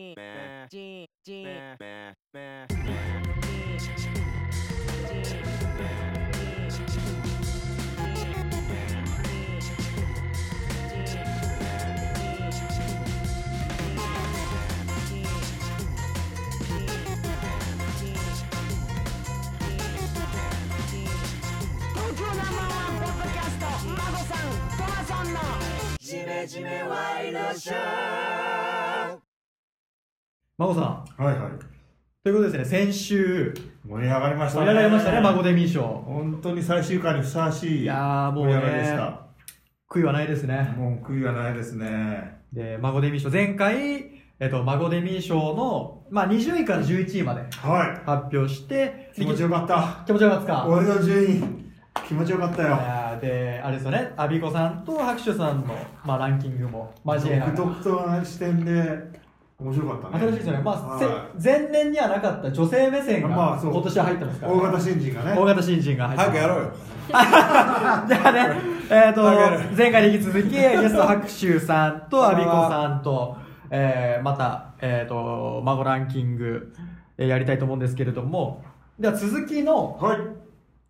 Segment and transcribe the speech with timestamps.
[22.26, 25.40] ナンバーワンポッドキャストマゴさんトマさんの
[26.00, 28.67] ジメジメワイドショー
[30.58, 31.52] 孫さんはいはい。
[32.24, 33.54] ということですね先週
[33.88, 34.66] 盛り上がりましたね。
[34.66, 37.82] 盛り上がりましたね孫デミー賞本当に最終回にふさわしい。
[37.84, 39.28] いやーもう盛り上がりでしねた。
[39.90, 42.42] 悔いはないですねもう悔いはないですね。
[42.52, 49.22] で孫デミー賞前回えっと、孫デミー賞の、まあ、20位から11位までは発表してい。
[49.22, 50.04] 気持ちよかった。
[50.06, 50.68] 気持ちよかったですか？
[50.68, 51.44] 俺の順位、
[52.08, 52.72] 気持ちよかったいよ。
[52.72, 58.72] やーであれですよねアビコさんと拍手さんの、まあ、ランキングも交えながら独特な視点で、
[59.60, 60.26] 面白かったね。
[60.26, 65.32] 新しいですよね、まあ、はせ前年にはなかった女性目線がまあそう今年は入ってますから、大型新人がね。
[65.34, 66.72] 大型新人が入って早くやろうよ
[67.08, 73.38] じゃあね、えっ、と早くやる、前回に引き続き、 ゲスト拍手さんと、アビコさんと、
[73.72, 76.74] えー、また、えっ、と、孫ランキング、
[77.18, 78.64] えーやりたいと思うんですけれども、
[79.00, 80.20] では続きの、はい。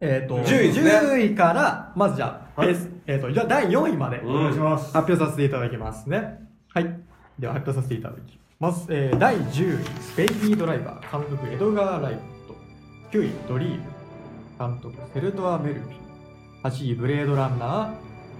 [0.02, 4.94] えっ、と、10位ね10位から、まずじゃあ、はいえっ、と、第4位まで、お願いします。
[4.94, 6.50] 発表させていただきますね。
[6.74, 7.00] はい。
[7.40, 8.47] では発表させていただきます。
[8.60, 12.16] えー、第10位、スペイディードライバー、監督、エドガー・ライ
[12.48, 12.56] ト。
[13.12, 13.84] 9位、ドリーム、
[14.58, 16.68] 監督、セルトア・メルビー。
[16.68, 17.94] 8位、ブレードランナー、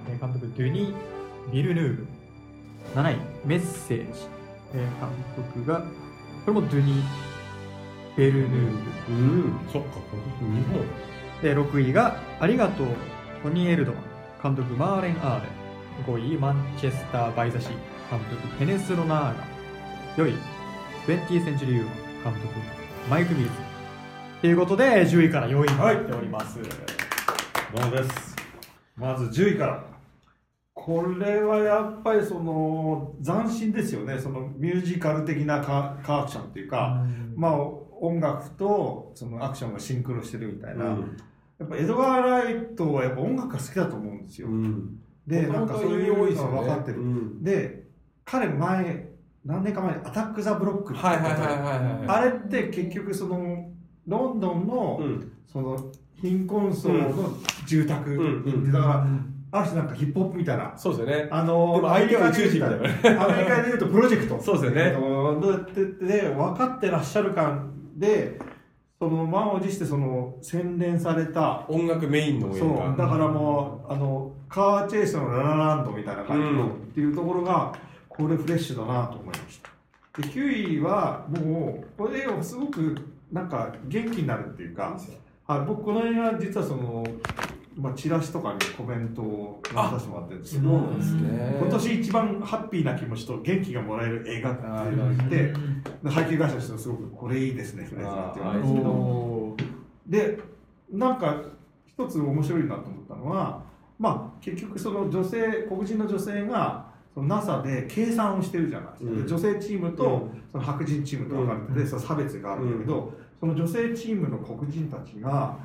[0.10, 2.08] えー監督、ドゥニー・ビルヌーブ。
[2.96, 4.20] 7位、メッセージ、
[4.74, 5.10] えー監
[5.54, 5.86] 督が、こ
[6.48, 8.72] れもドゥニー・ベルヌー
[9.08, 9.14] ブ。
[9.14, 9.90] うんそっか
[10.42, 10.86] 今年日本
[11.44, 12.88] で6位が「ありがとう
[13.44, 14.04] トニー・エルドマン」
[14.42, 17.72] 監督マーレン・アーレン5位マンチェスター・バイザシー
[18.10, 19.57] 監督ペネス・ロナーガ
[20.18, 20.34] 4位
[21.06, 21.86] 20th センチュリー・ウー
[22.26, 22.60] マン監督
[23.08, 23.56] マイク・ミルズ
[24.42, 26.66] ということで10位から4位になっております、も
[27.82, 28.36] のです。
[28.96, 29.86] まず10位から。
[30.74, 34.18] これはやっぱりその斬新ですよね。
[34.18, 37.60] そのミュージカル的なカカーアクションっていうか、まあ
[38.02, 40.86] 音楽とそのアクションがシンクロしてるみたいな。
[40.86, 40.96] や
[41.64, 44.48] っぱエドガー・ライトはやっぱ音楽が好きだと思うんですよ。
[44.48, 47.02] んで、なんかそういうのが分かってる。
[47.02, 47.86] うんで、
[48.26, 49.07] 彼前、
[49.48, 53.70] 何年か前にアタック・ザ・ブロックあれって結局その
[54.06, 55.32] ロンドンの、うん。
[55.48, 55.92] その
[56.22, 57.30] 貧困層の
[57.66, 59.08] 住宅、だから、
[59.52, 60.74] ある種なんかヒップホップみたいな。
[60.78, 61.30] そうですよね。
[61.32, 64.42] あのアメリカでいうとプロジェクト。
[64.42, 64.82] そうですよね。
[64.88, 68.40] えっとどうやってで分かってらっしゃる感で、
[69.00, 76.70] その満を持してその洗練された音楽メインの映そう画だからもうあのカーチェイスのララランドみたいな感じの、うん。
[76.70, 77.74] っていうところが
[78.18, 82.98] これフレッシュだなと思いましたで9位はもうこれがすごく
[83.32, 85.00] なんか元気になるっていうか
[85.46, 87.06] はい僕この映画実はその、
[87.76, 95.54] まあ、チラシとかにコメントを出させてもらってるんですけど今年一番ハッピーな気持ちと元気がもらえる映画っていうのを言って
[96.10, 99.58] 配給会社としてはすごくこれいいですねフレーズだって言われるんですけど
[100.08, 100.40] で
[100.92, 101.44] なんか
[101.86, 103.64] 一つ面白いなと思ったのは、
[104.00, 106.87] まあ、結局その女性黒人の女性が
[107.18, 109.28] その NASA で計算をしてるじゃないですか、でうん。
[109.28, 110.08] 女性チームとう
[110.38, 110.44] ん。
[110.52, 115.58] その白人チームと分かれてて、その差別があるんだけど、その女性チームの黒人たちが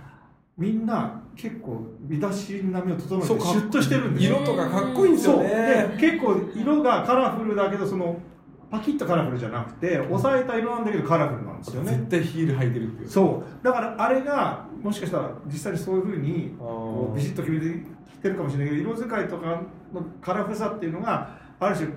[0.56, 4.38] みんな結構身だしなみを整えてシュッとしてるんですよ。
[4.38, 5.48] 色とかかっこいいんですよね。
[5.48, 8.18] で結構色がカラフルだけどその
[8.70, 11.90] パキッとカラフルじゃなくて抑えた色なんだけどカラフルなんですよね。
[11.92, 13.08] 絶対ヒール履いてるっていう。
[13.10, 13.64] そう。
[13.64, 16.54] だからあれがもしかしたら実際にそういうふうに
[17.14, 19.62] ビシッと決めてきてるかもしれないけど色使いとか
[19.92, 21.88] のカラフルさっていうのがある種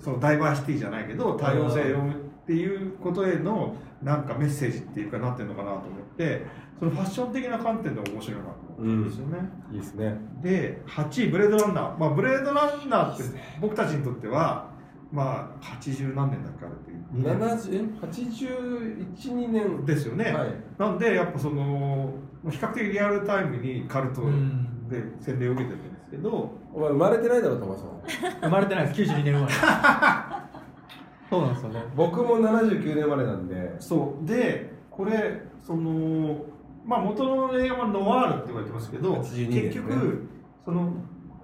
[0.00, 2.00] そのダイバーシティじゃないけど多様性をっ
[2.46, 6.46] ていうことへのなんかメッセージっていうかなってるのかなと思って
[6.78, 9.38] そのファッション的な観点で面白いなと思ったんですよね。
[9.72, 10.16] いいですね。
[10.40, 13.24] で8位ブレードランナー、まあ、ブレードランナーって
[13.60, 14.70] 僕たちにとっては
[15.10, 19.84] まあ80何年だっけあれって2年70 81年。
[19.84, 20.54] ですよね、はい。
[20.78, 22.14] なんでやっぱその
[22.48, 24.68] 比較的リアルタイムにカルトうん。
[24.88, 29.02] で洗礼を受けてるんですけど、お前生まれてないだろトマさん生まれてないです。
[29.02, 29.52] 92年生まれ。
[31.30, 31.84] そうなんですよね。
[31.94, 33.76] 僕も79年生まれなんで。
[33.80, 34.26] そう。
[34.26, 36.44] でこれその
[36.86, 39.62] まあ元の映画はノワールって言われてますけど、82年ね。
[39.64, 40.28] 結局
[40.64, 40.92] その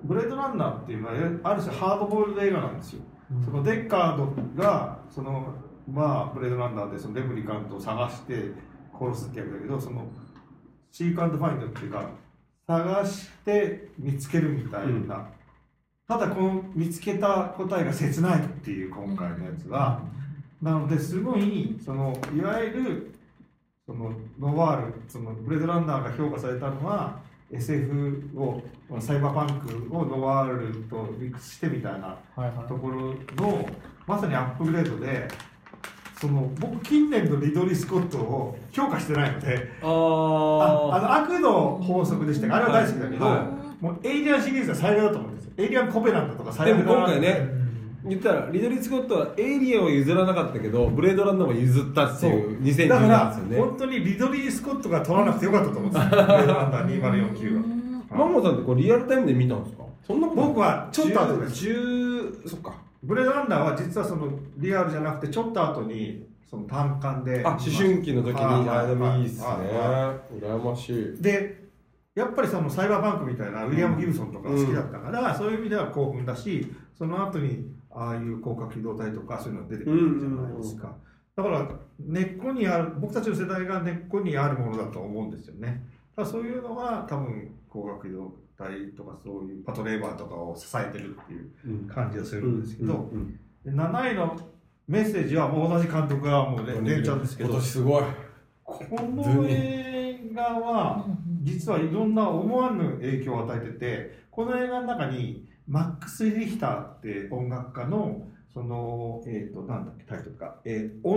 [0.02, 1.14] ブレードランナーっていうのは
[1.44, 3.02] ある種ハードボールド映画なんですよ、
[3.42, 5.54] そのデッカードがその
[5.90, 8.52] まあブレードランナーでそのレプリカントを探して
[8.98, 10.06] 殺すってやつだけどその
[10.90, 12.08] シークアンドファインドっていうか
[12.66, 15.08] 探して見つけるみたいな、うん。
[16.08, 20.02] ただこの見つけた答えが切ないっていう今回のやつは、
[20.62, 23.14] なのですごいそのいわゆる
[23.86, 27.20] そのノワールそのブレードランナーが評価されたのは
[27.52, 28.62] SF を
[28.98, 32.68] サイバーパンクをノワールとミックスしてみたいなはいはい。
[32.68, 33.68] ところの
[34.06, 35.28] まさにアップグレードで
[36.20, 45.50] その僕近年のリドリー・スコットを評価してないのであああの悪の法則でしたがあれは大好きだけど、はいもうエイリアンシリーズは最悪だと思うんですよ。
[45.58, 46.98] エイリアン・コヴェナントとかあでも最悪だな。
[47.00, 47.48] 今回ね
[48.06, 53.56] 言ったらリドリー・スコットはエイリアンを譲らなかったけどブレードランナーは譲ったっていう2010だから年ですよね。
[53.68, 56.08] 本当にリドリー・スコットが取らなくてよかったと思うんですよ。
[56.10, 59.82] ブレードランナー2049はマゴさんってこれリアルタイムで見たんですか？
[60.06, 61.66] そんな僕はちょっと後です。
[61.66, 62.72] 10そっか
[63.04, 67.44] ブレードランナーは実はそのリアルじゃなくてちょっと後にその単館で。
[67.44, 68.44] あ思春期の時に。
[68.44, 69.46] はいあでもいいっすね。
[70.40, 71.22] 羨ましい。
[71.22, 71.64] で
[72.14, 80.94] やっぱりそのサイバーパンクみたいなウィリアム・ギブソンとか好きだったから、そういう意味では興奮だしその後にああいう高架機動隊とかそういうのが出てくるじゃないですか、
[81.34, 81.68] だから
[81.98, 85.84] 根っこにある僕たちの世代が根っこにあるものだと思うんですよね。
[86.16, 91.88] だからそういうのは多分高架機動隊とかそういうパトレーバーとかを支えてるっていううん。
[91.88, 94.38] 感じがするんですけど、うんで7位の
[94.86, 98.04] メッセージはもう同じ監督がもうね連チャンですけど今年すごい。
[98.64, 101.06] この映画は
[101.42, 111.08] 実はいろんな思わぬ影響を与えててこの映画の中にマックス・リヒターって音楽家のそのえっ、となんだっけタイトルか「えー、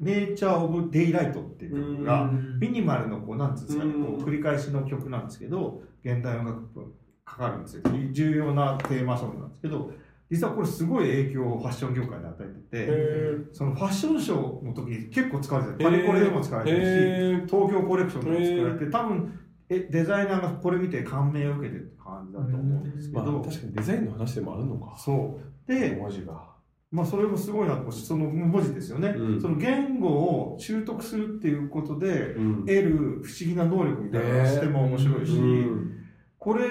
[0.00, 2.30] On the Nature of Daylight」っていう曲が
[2.60, 4.04] ミニマルのこうなんつうんですかねうん。
[4.04, 6.84] こう繰り返しの曲なんですけど現代音楽っぽい
[7.24, 7.82] かかるんですよ。
[8.12, 9.92] 重要なテーマソングなんですけど
[10.30, 13.48] 実はこれすごい影響をファッション業界に与えてて。
[13.52, 19.38] そのファッションショーの時に結構使われてるパリコレでも使われてるし、東京コレクションでも使われて多分
[19.70, 24.96] えデザイナーがこれ見て感銘を受けてるって感じだと思うんですけまあど、確かにデザインの話でもあるのか。
[24.96, 25.70] そう。
[25.70, 26.42] で、文字が
[26.90, 29.40] まあ、それもすごいなと思うしその文字ですよね、うん。
[29.40, 32.60] その言語を習得するっていうことでうん。
[32.60, 32.90] 得る
[33.22, 35.44] 不思議な能力みたいなのがしても面白いし、う
[35.76, 35.98] ん。
[36.38, 36.64] これ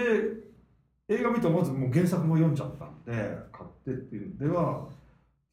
[1.10, 3.14] 映画見てまずもう原作も読んじゃったんで
[3.52, 4.90] 買ってっていうのでは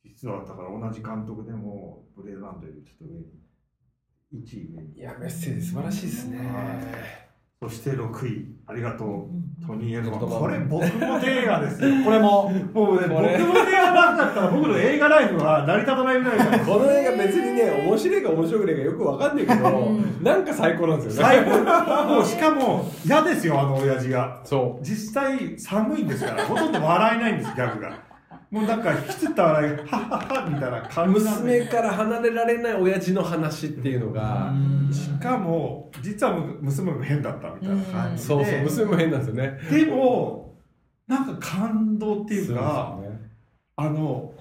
[0.02, 3.26] 実はだから同じ監督でもブレードランドよりちょっと上に
[4.34, 4.98] 1位上に。
[4.98, 6.40] いやメッセージ素晴らしいですね。
[7.60, 8.56] そして6位。
[8.66, 9.28] ありがとう
[9.66, 10.20] トニー・エルマン。
[10.20, 11.88] これ僕の映画ですよ。
[12.04, 12.52] これも。
[12.72, 13.38] もうね僕の映
[13.72, 16.66] 画なんだったら僕の映画ライフは成り立たないぐらいなんです。
[16.66, 19.90] この映画別にね面白いか面白くないかよくわかんないけど
[20.22, 21.34] なんか最高なんですよね。
[21.34, 22.04] 最高。
[22.14, 24.40] もうしかも嫌ですよあの親父が。
[24.44, 27.92] そ実際寒いんですからほとんど笑えないんですギャグが
[28.54, 34.52] もうなんか引きつった笑いがハッハッハみたいなう感じ娘から離れられない親父の話っていうのが
[34.92, 38.28] しかも実は娘も変だったみたいな感じで。
[38.28, 39.58] そうそう娘も変なんですよね。
[39.68, 40.56] でも
[41.08, 43.08] なんか感動っていうかね。
[43.74, 44.32] あの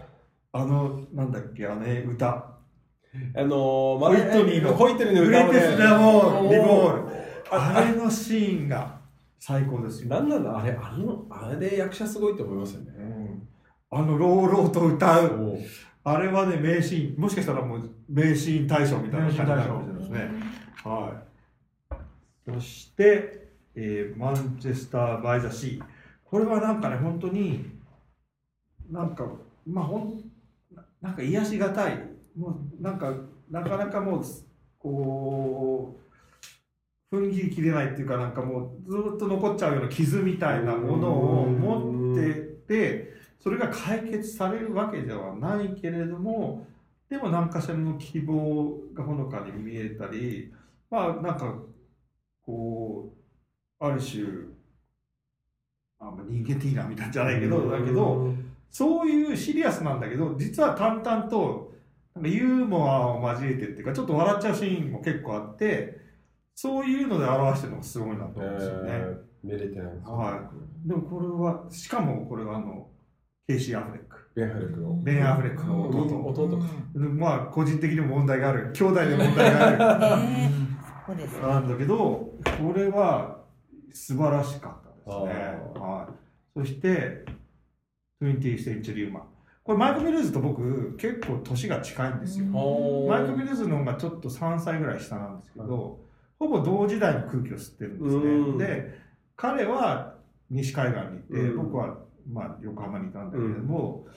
[0.52, 1.82] あのなんだっけあの
[2.12, 2.28] 歌。
[2.28, 4.76] あのー、ホイットニーの。
[4.76, 5.60] ホイットニーの歌をね。
[5.60, 7.14] テスラリボール。
[7.50, 9.00] ああれのシーンが
[9.40, 12.94] 最高ですよ、なんなんだあれあのあれで役者すごいと思いますよね。
[12.98, 13.23] うん
[13.96, 15.58] あの朗々と歌う。
[16.06, 17.22] あれはね名シーン。
[17.22, 20.32] もしかしたらもう名シーン大賞みたいな感じになるかもしれないですね。
[20.84, 21.24] は
[22.50, 22.52] い。
[22.54, 25.84] そして、えーマンチェスター・バイ・ザ・シー
[26.26, 27.66] これはなんかね本当に
[28.92, 29.26] なんか
[29.66, 30.22] まあほん
[30.74, 31.98] ななんか癒しがたい。
[32.38, 32.50] も
[32.80, 33.14] うなんか
[33.50, 34.24] なかなかもう
[34.80, 36.00] こ
[37.12, 42.34] う踏ん切りきれないっていうかなんかもうずっと残っちゃうような傷みたいなものを持って
[42.68, 43.13] て
[43.44, 46.66] それが解決されるわけではないけれども
[47.10, 50.54] でも何かしらの希望がほのかに見えたり
[50.90, 51.54] まあなんか
[52.42, 53.14] こ
[53.82, 54.24] うある種
[56.00, 58.34] あまあ人間的なみたいじゃないけどだけど
[58.70, 61.74] そういうシリアスなんだけど実は淡々と
[62.16, 66.00] なんかユーモアを交えてっていうかちょっと笑っちゃうシーンも結構あって
[66.56, 68.90] そういうので表してるのがすごいなと思うんですよね。
[68.90, 70.50] えー見れてないんですよは
[70.86, 72.88] い、でもこれはしかもこれはあの
[73.48, 74.30] ケイシー・アフレック。
[74.36, 74.94] ベンハレクの。
[75.04, 76.66] ベン・アフレックの弟、弟か。
[76.96, 78.72] まあ個人的にも問題がある。
[78.74, 80.24] 兄弟で問題がある。
[80.24, 80.64] ね
[81.06, 83.42] そうですよなんだけどこれは
[83.94, 86.08] 素晴らしかったですね、あは
[86.56, 87.26] い、そして
[88.22, 89.22] 20th Century Woman
[89.64, 96.00] これマイク・ミルーズと僕結構年が近いんですよ、マイク・ミルーズの方がちょっと3歳ぐらい下なんですけど、
[96.40, 98.24] ほぼ同時代の空気を吸ってるんですね。
[98.24, 98.58] うん。
[98.58, 99.00] で、
[99.36, 100.16] 彼は
[100.50, 101.58] 西海岸にいて、うん。
[101.66, 101.98] 僕は
[102.32, 104.08] まあ横浜にいたんだけれども、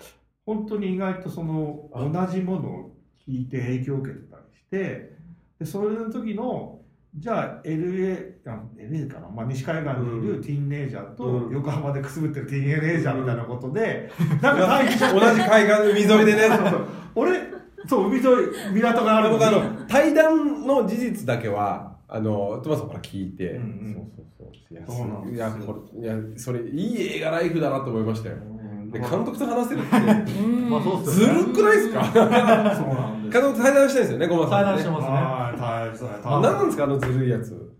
[0.45, 2.97] 本当に意外とその同じものを
[3.27, 5.17] 聞いて影響を受けてたりして、
[5.59, 6.81] でそれの時の
[7.19, 11.53] じゃあ LA, あ LA かな、まあ、西海岸にいるティーンネイジャーとうん。
[11.55, 14.11] 横浜でくすぶってるティーンネイジャーみたいなことで、
[14.43, 16.49] なんか対比同じ海岸の海沿いでね。
[17.15, 17.57] 俺
[17.89, 18.27] そう海沿い
[18.75, 23.95] 港があるの対談の事実だけはあのトマさんから聞いて、うんうん。
[23.95, 24.05] そう
[24.39, 24.75] そうそう。
[24.75, 24.77] い。
[24.77, 25.47] やそうなんですよ。
[25.47, 28.37] いやこれいやそれいい映画ライフだなと思いましたよ。
[28.37, 28.91] うん。
[28.91, 29.97] で監督と話せるって。
[30.41, 30.71] うん。
[30.71, 32.05] まあそうっすずるくないですか？
[32.05, 34.65] そうなんです監督と対談したいですよね、ごまさん、ね。
[34.65, 35.09] 対談してますね。
[35.11, 37.73] はい大変そうあ何なんですか、あのずるいやつ？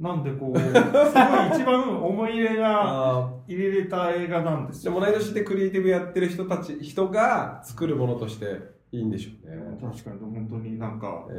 [0.00, 9.56] なんでこうすごい一番思い入れがあ入れれた映画なんですでよも同い年でクリエイティブやってる人たち、人が作るものとしていいんでしょうね。
[9.80, 11.34] 確かに本当になんかえ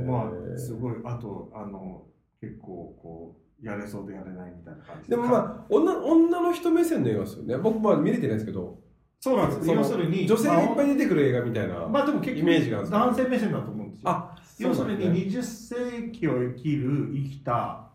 [0.00, 2.04] ー、まあすごいあとあの
[2.40, 5.10] 結構こうやれそうでやれないみたいな感じ。
[5.10, 7.56] でもまあ女、女の人目線の映画ですよね。
[7.56, 8.78] 僕まあ見れてないですけど、
[9.20, 11.86] そうなんです要するに女性がいっぱい出てくる映画みたいな。
[11.86, 14.10] まあでも結イメージが男性目線だと思うんですよ。
[14.10, 17.90] あ、要するにそうなんですね20世紀を生きる生きた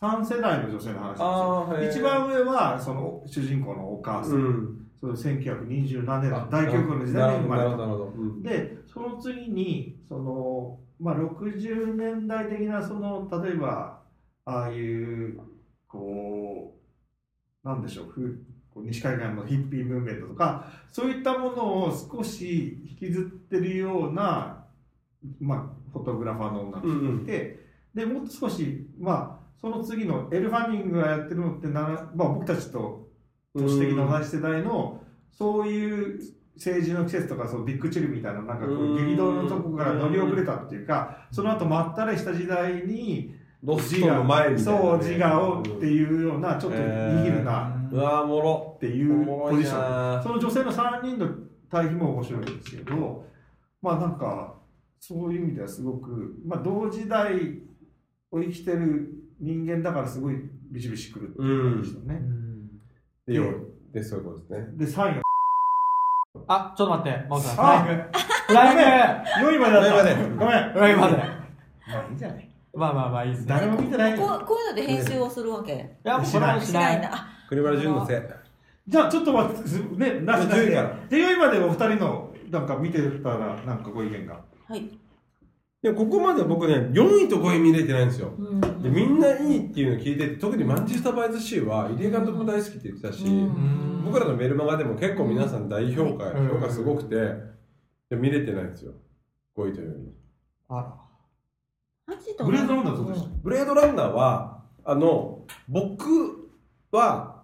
[0.00, 2.02] 3世代の女性の話ですよ。
[2.02, 4.81] 一番上はその主人公のお母さん、うん。
[5.02, 8.48] その1920何年あ大恐慌の時代に生まれた。
[8.48, 14.00] でその次にその、まあ、60年代的なその例えば
[14.44, 15.40] ああいう
[15.88, 16.76] こ
[17.64, 24.66] うなんでしょうふこう西海岸のヒッピームーブメントとかそういったものを少し引きずってるような、
[25.40, 33.10] まあ、フォトグラファーの女の人がいて、でもっと少しまあその次のエル・ファニングがやってるのってな、まあ、僕たちと
[33.54, 36.20] 都市的な同じ世代のそういう
[36.56, 38.94] 政治の季節とかそうビッグチルみたいななんかこうん。
[38.94, 48.72] う激動のとこから乗り遅れたっていうかその後まったりした時代にロストの前みたいなね、そう自我をっていうようなちょっとニヒルなうわもろ。
[48.76, 49.80] っていうポジション。
[50.16, 51.28] なその女性の3人の
[51.70, 53.24] 対比も面白いんですけど
[53.80, 54.54] まあなんか
[54.98, 57.34] そういう意味ではすごく、まあ、同時代
[58.30, 60.36] を生きてる人間だからすごい
[60.70, 62.20] ビシビシくるっていう感じでしたね。
[62.20, 62.26] で、よ
[63.26, 64.66] で、そういうことですね。
[64.76, 65.22] で3位が
[66.48, 67.56] あ、ちょっと待って、マオさん。
[67.56, 68.02] ライング。
[68.48, 71.16] フライング4位までだった4位までごめんフライングまで。
[71.16, 71.22] ま
[72.00, 73.46] あいいんじゃないまあまあまあいいですね。
[73.48, 76.66] 誰も見てないこうこういうので編集をするわけいや、もうこれはしない。
[76.66, 78.20] しないんだあ栗原淳のせい。
[78.88, 80.76] じゃあちょっと待って、すね、なしなし10位で。
[80.76, 84.40] からで、4位までお二人の、なんか見てたら、なんかご意見が。
[84.68, 84.98] はい、
[85.84, 88.32] いや、ここまで僕ね、4位と5位見れてないんですよ。
[88.38, 88.60] うん。
[88.82, 94.02] でみんないいっていうのを聞いてて特にマンチェスター・バイズ・シーは入江監督も大好きって言ってたし、うん。
[94.04, 96.48] 僕らのメルマガでも結構皆さん大評価、うん。
[96.48, 97.16] 評価すごくて、
[98.10, 98.92] で見れてないんですよ。
[99.56, 100.12] 5位というより
[100.68, 100.94] あら。
[102.44, 103.30] ブレードランナーどうでした？
[103.42, 106.04] ブレードランナーはあの僕
[106.90, 107.42] は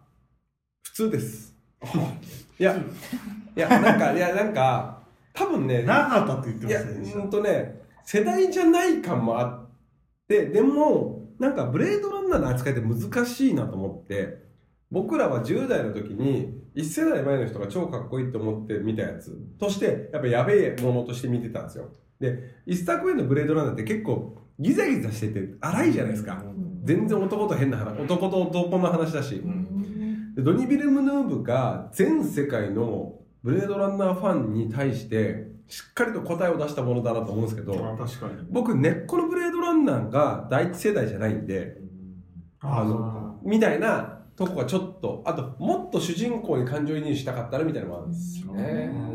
[0.83, 1.55] 普通です。
[2.59, 4.99] いやいやなんかいやなんか
[5.33, 7.23] 多分ねなかったって言っていや、ましたね。
[7.23, 9.69] うんとね、世代じゃない感もあっ
[10.27, 14.49] て、でも、なんかブレードランナーの扱いって難しいなと思って、
[14.91, 21.91] 僕らは10代の時に、1世代前の人が超かっこいいと思って見たやつとして、やっぱやべえものとして見てたんですよ。
[22.19, 26.43] で、一作目のブレードランナーって結構ギザギザしてて荒いじゃないですか。
[26.85, 29.35] 全然男と変な話、男と男の話だし。
[29.35, 38.47] うんでドニ・ビルムヌーブが全世界のブレードランナーファンに対してしっかりと答えを出したものだなと思うんですけどあ確かに。
[38.51, 41.77] 僕根っこのブレードランナーが第一世代じゃないんで
[42.61, 43.39] ああの。
[43.43, 49.09] みたいなとこはちょっとあともっと主人公に感情移入したかったらみたいなのもあるんですよね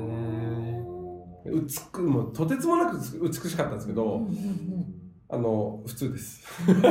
[1.45, 6.81] うつくもうとてつもなく美しかったんですけど、うんうんあの普通です なん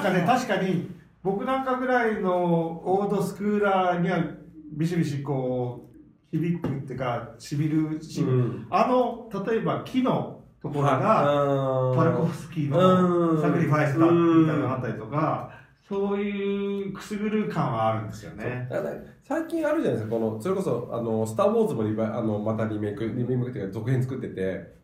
[0.00, 0.88] かね、確かに、
[1.24, 4.22] 僕なんかぐらいのオードスクーラーには、
[4.72, 5.93] ビシビシこう、
[6.38, 8.66] 響くっていうか、しびるし、うん。
[8.70, 13.36] あの、例えば木のところが、がパルコフスキーうん。
[13.36, 15.50] のサクリファイスだみたいなのがあったりとか、
[15.88, 18.68] そういうくすぐる感はあるんですよね。
[19.22, 24.74] 最近あるじゃないですかこのそれこそあの「スター・ウォーズ」もリバイあのまたリメイクリメイクっていうか続編作ってて。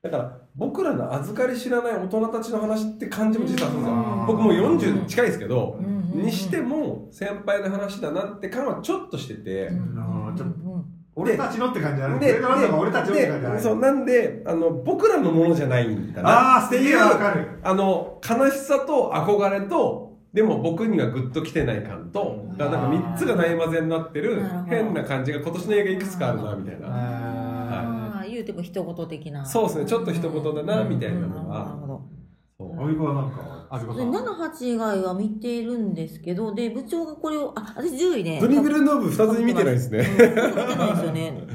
[0.00, 3.96] だから僕らの預かり知らない大人たちの話って感じも実はするんですよ。
[3.96, 4.26] うん。
[4.26, 5.84] 僕もう40近いですけどうん。
[5.84, 6.12] うん。
[6.20, 6.22] うん。
[6.22, 9.66] にしても先輩の話だなって感はちょっとしてて。
[9.66, 12.20] うんあーちょっとうん俺たちのって感じじゃない。
[12.20, 13.56] で俺たちのって感じじゃない。
[13.56, 16.30] でそうなんであの僕らのものじゃないんだな。
[16.30, 17.58] ああ、っていうすげえわかる。
[17.62, 26.86] あの悲しさと憧れとでも僕にはグッときてない感とだからなんか3つがない混ぜになってる変な感じが今年の映画いくつかあるなみたいな。
[26.88, 28.30] あー。
[28.30, 29.44] 言うても一言的な。
[29.44, 29.86] そうですね。
[29.86, 31.64] ちょっと一言だなみたいなのは。
[31.64, 32.17] なるほど
[32.58, 32.80] そう。
[32.80, 34.10] おいはなんか、であずこさん。
[34.10, 38.40] 78以外は見ているんですけどで部長がこれをあ私10位ね。
[38.40, 39.98] ドニビルノーブ2つ見てないですね。
[39.98, 41.46] うん見てないですよね。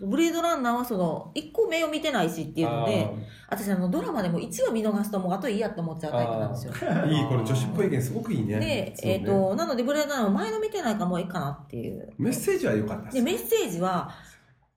[0.00, 3.10] ブレードランナーはその1個目を見てないしっていうので
[3.48, 6.72] 私あのドラマでも1話見逃すともうあといいやって思っちゃうタイプなんですよ。
[7.10, 8.54] いいこれ女子っぽい意見すごくいいね。
[8.54, 8.94] で、ね。
[9.02, 12.12] えっ、となのでブレードランナー前の見てないからもういいかなっていう。
[12.16, 14.10] メッセージは良かったですでメッセージは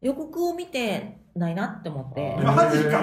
[0.01, 2.35] 予告を見てないなって思って。
[2.39, 3.01] あマジか。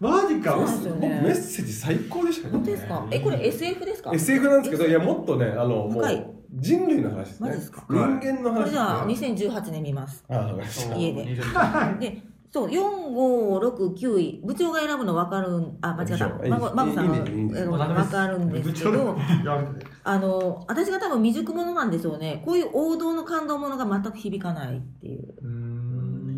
[0.00, 0.52] マジか。
[0.52, 2.52] そうなんですよ僕メッねセージ最高でしたね。
[2.54, 3.06] 本当ですか？
[3.10, 6.16] えこれ SF ですか？SF なんですけどいやもっとねあのも深い。
[6.16, 7.48] う人類の話ですね。
[7.48, 7.84] マジですか？
[7.88, 10.24] 人間の話これじゃあですね2018年見ます。
[10.28, 10.54] あ
[10.96, 11.24] 家で。
[11.24, 16.28] 20でそう4569位部長が選ぶの分かるんあ間違った。
[16.50, 19.16] 孫孫さんの選ぶの分かるんですけど
[20.04, 22.42] あの私が多分未熟者なんでしょうね。
[22.44, 25.34] こういう王道の感動ものが全く響かないっていう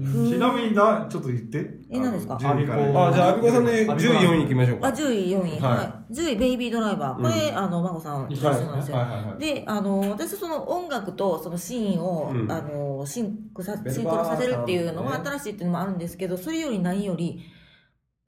[0.04, 1.78] ちなみになちょっと言って。
[1.90, 3.08] え何ですか？10位から。
[3.08, 5.60] あじゃあアビコさんで10位4位行きましょうあか10位4位。
[5.60, 5.76] はい。
[5.76, 7.22] はい、10位ベイビードライバー。
[7.22, 8.98] これ、あのマゴさん一緒なんですよ、
[9.38, 12.50] であの私その音楽とそのシーンを、うん。
[12.50, 17.40] あのシンクさシンクロさせるっていうのは新しいっていうのもあるんですけどそれより何より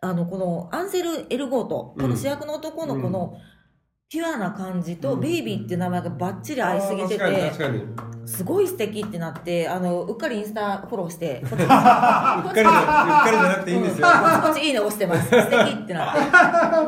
[0.00, 3.36] あのこのアンセル・エルゴートこの主役の男のこの
[4.08, 5.20] ピュアな感じと、うん。
[5.20, 7.24] ベイビーっていう名前がバッチリ合いすぎてて、
[8.26, 15.28] すごい素敵ってなってあのうっかりインスタフォローして うっかりじゃうっかりじゃなくていいんですよこっちこっちいいね押してます。
[15.28, 16.20] 素敵ってなって。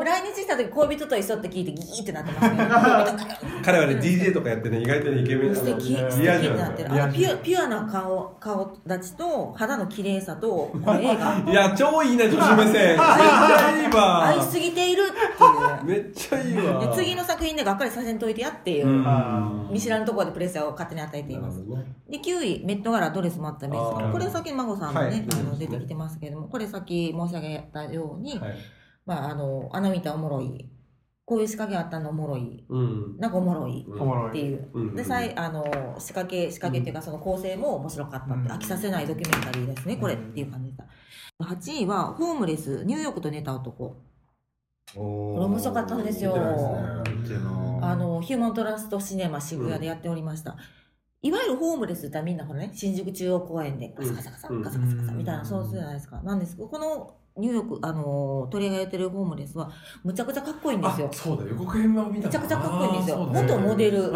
[0.05, 6.91] 来日した時恋人と一緒って聞いてギーってなってますけど、恋人彼はね DJ とかやってね意外とねイケメン素敵、素敵ってなってる。
[6.91, 11.51] あのピュアピュアな顔、顔立ちと肌の綺麗さと、この映画。
[11.51, 16.03] いや超いいね女子目線めっちゃいいわ愛しすぎているっていう。
[16.03, 21.63] めっちゃいいわで次の作品でがっかりさせんといてやっていう、うん見知らぬところでプレッシャーを勝手に与えています。
[22.09, 24.11] で9位、メット柄ドレスもあったメイあー。
[24.11, 25.25] これさっき孫さんもね、はい。
[25.31, 28.55] あの出てきてますけれども、これさっき申し上げたように、はい。
[29.05, 30.69] まあ、あの、あの見たおもろい、
[31.25, 33.17] こういう仕掛けあったのおもろい、うん。
[33.17, 33.81] なんかおもろい。
[33.81, 34.95] っていう、うん。
[34.95, 35.63] でさいあの
[35.99, 38.47] 仕掛け仕掛けっていうかその構成も面白かったって、うん。
[38.47, 40.85] 飽きさせないドキュメンタリーですねこれっていう感じでした。
[41.43, 43.95] 8位はホームレスニューヨークと寝た男。
[44.95, 46.33] これ面白かったんですよ。
[46.33, 50.57] 見てなあのヒューマントラストシネマ渋谷でやっておりました、
[51.21, 54.61] いわゆるホームレスってみんなほらね新宿中央公園でガサガサガサうん。
[54.61, 56.21] ガサガサガサうんみたいなそうするじゃないですか。
[56.21, 59.71] なんですけどこのニューヨークあの取り上げてるホームレスは
[60.03, 61.09] むちゃくちゃかっこいいんですよ。
[61.11, 63.17] あそうだ予告編は見ためちゃくちゃかっこいいんですよ。
[63.17, 64.11] 元モデル。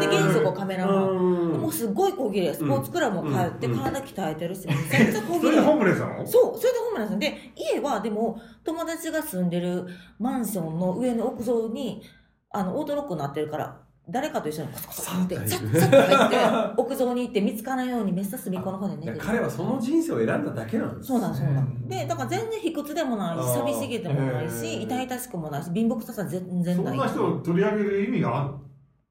[0.00, 1.08] で現職カメラマン。
[1.10, 1.60] うん。
[1.60, 3.78] もうすごい小切れスポーツクラブも通ってうん。
[3.78, 6.26] 体鍛えてるしめちゃくちゃ小切れそれでホームレスなの？
[6.26, 9.86] そうそれでホームレスで家はでも友達が住んでる
[10.18, 12.02] マンションの上の屋上に
[12.50, 21.08] あのオートロックになってるから誰かと一緒にコソコソってささっさっと入って屋上に行って見つからないようにめっさ隅っこの方で寝てる彼はその人生を選んだだけなんです。
[21.08, 26.96] そうなんそうなでだから全然卑屈でもないし寂しげでもないし痛々しくもないし貧乏くささ全然ない。
[26.98, 28.54] そんな人を取り上げる意味がある？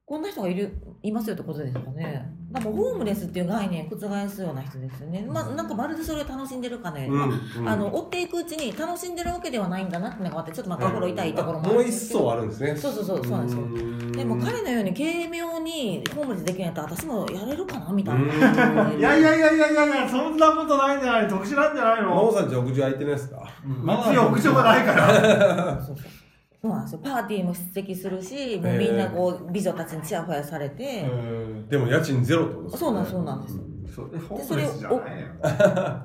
[0.06, 2.26] こんな人がいるいますよってことですかね。
[2.56, 5.26] だからホームレスっていう概念を覆すような人ですよね。
[5.28, 7.06] まあなんかまるでそれを楽しんでるかね。
[7.06, 12.20] うんまうんあ、あの追っていくうちに楽しんでるわけではないんだなってのがあってちょっとまた心痛いところもあもう一るんですけど。
[12.20, 13.62] 層あるんですねそうそうそうそうなんですよ。
[13.62, 18.92] よでも彼のように軽妙にホームレスできないと私もやれるかなみたいな。
[18.92, 26.06] いやいやいやいやいやいやそんなことないんじゃない特殊なんじゃない真央のさんち屋上空いてないですかうち屋上がないからそうそう
[26.62, 27.00] そうなんですよ。
[27.02, 31.04] パーティーも出席するし、もうみんなこう美女たちにチヤホヤされて。
[31.68, 33.76] でも家賃ゼロってことですそうなんですそうなんです。
[33.96, 35.28] それホームレスじゃないよ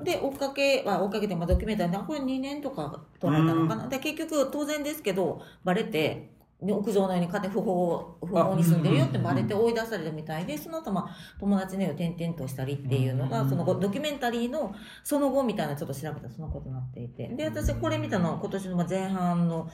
[0.02, 14.72] で追っかけは追っかけて、まあ、ドキュメンタリーでこれ2年とか取られたのかな、で結局当然ですけどバレてで屋上のように勝手に不法不法に住んでるよってバレて追い出されたみたいでその後まあ友達の家を転々としたりっていうのがその後ドキュメンタリーの
[15.02, 17.28] その後みたいなちょっと調べたらそんなことになっていて。
[17.28, 19.68] で私これ見たのは今年のまあ前半の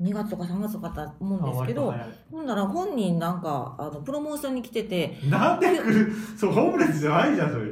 [0.00, 1.92] 2月とか3月とかだと思うんですけど
[2.30, 5.18] ほんなら本人なんかあのプロモーションに来てて。
[5.28, 6.12] なんで来る？
[6.38, 7.64] そうホームレスじゃないじゃんそれ。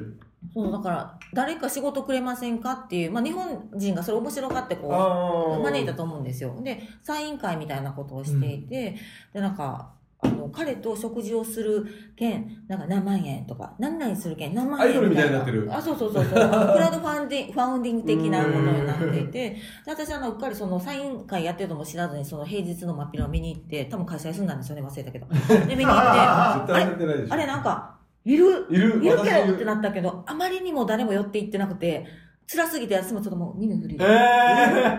[0.55, 6.57] そうだから誰か仕事くれませんかっていう、まあ、日本人がそれ面白がってこう招いたと思うんですよ。
[6.63, 8.97] でサイン会みたいなことをしていて、
[9.33, 15.69] でなんかあの彼と食事をする券なんか何万円とか何々する券何万円アイドルみたいになってる。
[15.71, 16.43] あそうそうそうそう。
[16.43, 19.51] あのクラウドファンディング ファウンディング的なものになっていて。
[19.51, 25.27] で私あのうっかりそのサイン会やってるのも知らずにその平日の真っ昼間見に行って多分会社休んだんですよね忘れたけど。
[25.67, 27.35] で見に行って絶対入ってないでしょ。
[27.35, 28.67] あれなんかいる？
[28.71, 29.05] いる。
[29.05, 32.05] いるけどってなったけど、あまりにも誰も寄っていってなくて、
[32.51, 33.97] 辛すぎて私もちょっともう耳振り。
[34.01, 34.99] え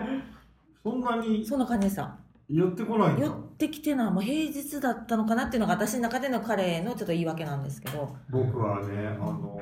[0.82, 1.44] そんなに？
[1.44, 2.16] そんな感じでした。
[2.48, 8.16] 寄ってこない寄ってきてるのはもう平日だったのかなっていうのが私の中での彼のちょっと言い訳なんですけど。
[8.30, 9.60] 僕はねあの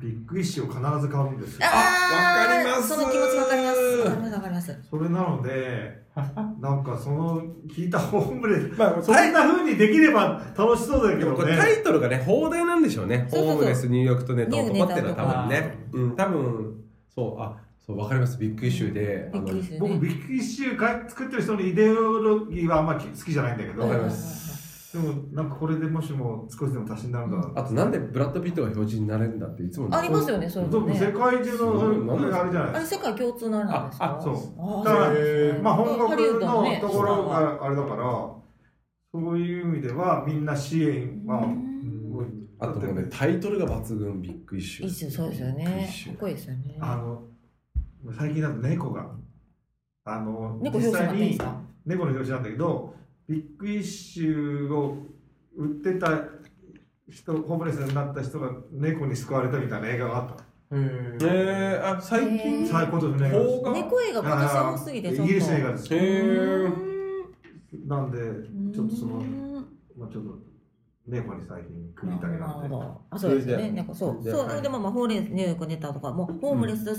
[0.00, 1.60] ビッグイッシュを必ず買うんですよ。
[1.62, 2.88] あーわかります。
[2.88, 3.78] その気持ちわかります。
[3.78, 4.78] わかりますわかります。
[4.90, 6.02] それなので
[6.60, 13.26] なんかその聞いたホームレスまあそんな風にできれば楽しそうだけでもこれどねタイトルがね放題なんでしょうね。
[13.30, 13.54] そうそうそう。
[13.54, 15.88] ホームレスニューヨークとネットニュー男っていうのは多分ネね。
[15.92, 16.16] うん。
[16.16, 18.38] 多分そうあそうわかります？
[18.38, 19.98] ビッグイシューであのびっくりする僕ね。
[19.98, 23.82] ビッグイッシュか作ってる人のイデオロギーはあんまり好きじゃないんだけど。
[23.82, 24.52] わかります。
[24.92, 27.30] でもなんかこれでもしも少しでも足しになるん。
[27.30, 34.34] だあとなんでブラッド・ピットが表示になれるんだっていつもありますよねそういうの世ね界中のそれあれじゃないあれ世界共通なんですかああそう。
[34.34, 38.42] あだからまあ本国ドのところがあれだからそ
[39.14, 42.02] ういう意味ではみんな支援まあうん。
[42.60, 44.20] あともうねタイトルが抜群。
[44.20, 45.90] ビッグイッシュいいですよそうですよね。
[46.06, 46.76] かっこいいですよね。
[46.80, 47.22] あの
[48.10, 49.10] 最近だと猫が
[50.04, 51.38] あの猫表紙に
[51.86, 52.94] 猫の表紙なんだけど
[53.28, 54.98] ビッグイシューを
[55.56, 56.10] 売ってた
[57.08, 60.34] 人ホームレスになった人が猫に救われたみたいな映画があった。
[60.34, 62.66] へえー、あ最近？
[62.66, 65.22] 最高ですね猫映画今年多すぎてちょっと。
[65.24, 66.92] イギリス映画ですへー。
[67.86, 68.18] なんで
[68.74, 69.66] ちょっとそのうん。
[69.96, 70.38] まあちょっと
[71.06, 73.70] 猫に最近首痛げななんるでほどあそうですよね。
[73.72, 76.94] なんかそうそう、はいでもまあホーレスニューヨークネタとかもうホームレスと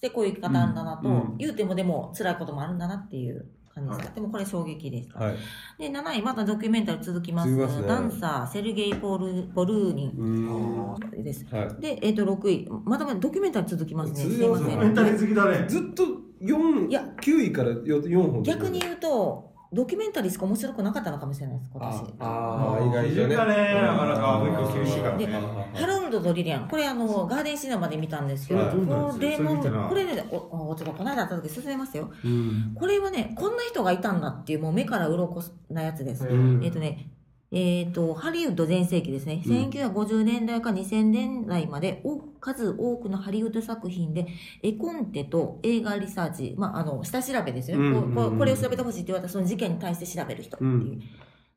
[0.00, 1.36] してこういう生き方あるんだなと、うんうん。
[1.36, 5.36] 言うてもでも辛いこともあるんだなっていう感じでした、でもこれ衝撃でした、はい。
[5.78, 7.66] で7位またドキュメンタリー続きますね。
[7.86, 11.46] ダンサーセルゲイ・ポルポルーニンです。
[11.54, 11.80] はい。
[11.80, 12.68] で、えっと6位。
[12.84, 14.20] まだまだドキュメンタリー続きますね。
[14.20, 14.78] すいません。
[14.78, 15.66] メンタリー好きだね。
[15.68, 16.04] ずっと
[16.40, 17.02] 4いや。
[17.20, 23.36] 9位から 4, 4本逆に言うとドキュメンタリーしか面白くなかったのかもしれないです今あ年あー意外とね。
[23.36, 25.32] だねなかなか厳しいからでね。
[25.32, 26.68] ハロルドとリリアン。
[26.68, 28.70] これあのガーデンシネマで見たんですけど、はい。
[28.70, 32.10] これもこれねおおちょっとこの間会った時進めますよ。
[32.24, 32.74] うん。
[32.74, 36.64] これはねこんな人がいたんだっていうもう目から鱗なやつです、うん。
[36.64, 37.08] えっ、とね
[37.52, 39.52] えっ、とハリウッド全盛期ですね、うん。
[39.70, 44.26] 1950年代から2000年代までお数多くのハリウッド作品で
[44.62, 48.14] 絵コンテと映画リサーチ、まあ、あの下調べですよ、うんうんうん。
[48.14, 51.02] こうこれを調べてほしいって言われたらその事件に対して調べる人っていう、うん。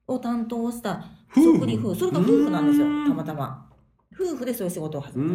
[0.07, 2.87] を担当した夫婦職人夫婦それが夫婦なんですよ。
[2.87, 3.69] うんたまたま。
[4.15, 5.29] 夫婦でそういう仕事を始うめ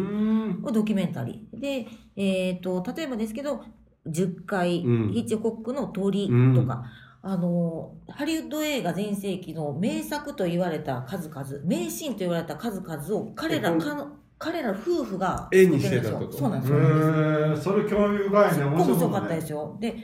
[0.63, 0.73] た、ん。
[0.73, 1.59] ドキュメンタリー。
[1.59, 3.63] で、えー、と例えばですけど
[4.07, 5.13] 10回、うん。
[5.13, 6.85] ヒッチコックの鳥とか、
[7.21, 16.39] あのハリウッド映画全盛期の名作と言われた数々名シーンと言われた数々を彼らえか彼ら夫婦が絵にしてた作ってるんですよ。
[16.39, 19.77] そうなんですよ、それ興味深いね面面白白かったですよ。
[19.81, 19.95] で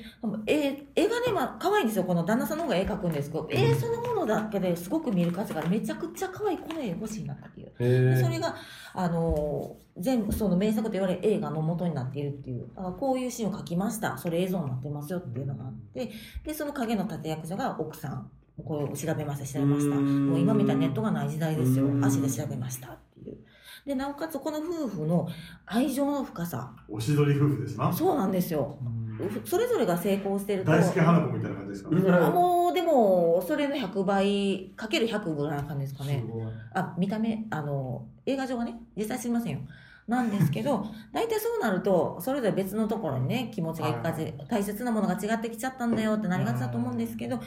[0.46, 8.22] え絵がね、まあ可愛いんですよこの旦那さんの方が絵描くんですけど、絵そのものだけですごく見る価値があるめちゃくちゃ可愛いこの絵欲しいなっていう。
[8.22, 8.56] それが、
[8.94, 14.18] あのー全部その名作と言われる映画の元になっているっていうあこういうシーンを描きました。
[14.18, 16.12] それ映像になってますよっていうのがあって
[16.44, 18.30] でその影の立役者が奥さん
[18.66, 19.96] こう調べました調べました。
[19.96, 20.30] うん。
[20.32, 21.86] もう今みたいにネットがない時代ですよ。
[21.86, 22.04] うん。
[22.04, 22.98] 足で調べました
[23.86, 25.28] でなおかつこの夫婦の
[25.66, 26.72] 愛情の深さ。
[26.90, 27.94] おしどり夫婦ですな。
[27.94, 28.78] そうなんですよ。
[29.46, 30.72] それぞれが成功してると。
[30.72, 32.14] 大好き花子みたいな感じですかうん。
[32.14, 36.24] あもうでもそれの100倍かける100ぐらいな感じですかね。
[36.74, 39.60] あ見た目あの映画上はね実際知りませんよ。
[40.08, 47.40] なんですけど 大体そうなるとそれぞれ別のところにね気持ちがいくかじ大切なものが違ってきちゃったんだよってなりがちだと思うんですけど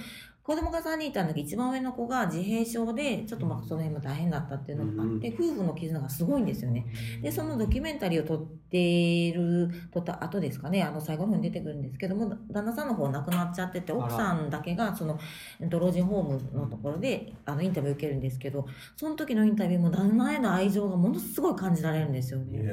[0.49, 6.87] 子供が3人いたんだけど一番上の子が自閉症でちょっとまあその辺も大変だったっていうのがあって夫婦の絆がすごいんですよね。
[7.21, 10.83] でそのドキュメンタリーを撮っている撮った後ですかね。
[10.83, 15.19] あの最後の方に出てくるんですけども旦那さんの方亡くなっちゃってて奥さんだけがその
[15.61, 22.73] えっと老人ホームのところであのインタビュー受けるんですけどその時のインタビューも旦那への愛情がものすごい感じられるんですよね。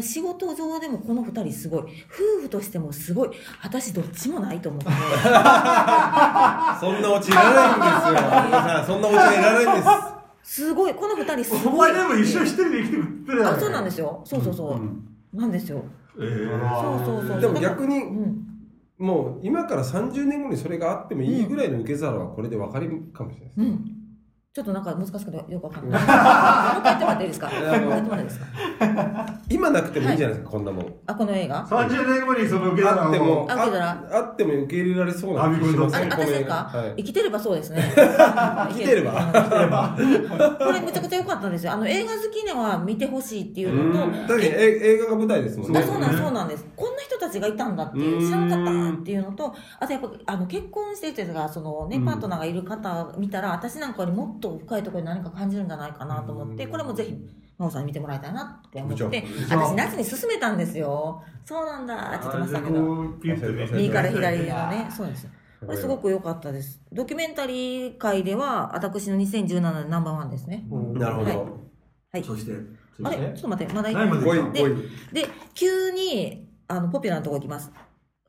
[0.00, 1.82] 仕事上でもこの2人すごい。
[1.82, 3.30] 夫婦としてもすごい。
[3.62, 4.86] 私どっちもないと思って。
[4.90, 5.02] そん
[7.02, 8.84] なオチいらないんですよ。
[8.86, 9.88] そんなオチがいらないんです
[10.64, 10.94] すごい。
[10.94, 11.92] この2人すおごい。
[11.92, 14.22] 前でも一緒に一人で生きてくってるあそうなんですすよ。
[14.24, 15.04] そうそうそう、うん。
[15.34, 15.82] なんですよ。
[16.18, 17.40] ええそうそうそう。
[17.40, 18.48] でも逆にうん。
[18.98, 23.91] もう今から30年後にそれがあってもいいぐらいの受け皿はこれで分かるかもしれないですうん
[24.54, 26.00] ちょっとなんか難しくてよくわかんない。
[26.04, 27.46] もう一回言ってもらっていいですか？
[27.48, 28.46] もう一回言ってもらっていいですか？
[29.48, 37.82] 今なくてもいいじゃないですか、こんなもんあ、この映画？30年後にその受け皿あってもをあっても受け入れられそうな気しますあ、ね私ですか、はい生きてればそうですね。
[37.96, 39.12] 生きてれば？
[39.32, 39.96] 生きてれば。
[40.58, 41.72] これめちゃくちゃ良かったんですよ。
[41.72, 44.10] あの映画好きには見てほしいっていううんのと。
[44.10, 57.16] 確かにえ映画が舞台ですもんねあそうなんそうなんですこんな人たちがいたんだっていううん知らなかったっていうのとあとやっぱあの結婚してる人がその、ねうんパートナーがいる方見たら私なんかよりもっと深いところに何か感じるんじゃないかなと思ってこれもぜひ
[57.58, 61.22] 真央さんに見てもらいたいなって思って私夏に勧めたんですよ。
[61.44, 61.94] そうなんだ。
[62.16, 62.38] って言って。
[62.38, 64.88] ましたけ右から左のね。
[64.90, 65.28] そうです
[65.64, 66.80] これすごく良かったです。
[66.92, 70.64] ドキュメンタリー界では私の2017年ナンバーワンですね。
[70.94, 71.38] なるほど、はい。
[72.14, 72.24] はい。
[72.24, 72.52] そして
[73.04, 73.16] あれ？
[73.16, 73.72] ちょっと待って。
[73.74, 77.70] まだい何まで5位行った5位で急にあのポピュラーなとこ行きます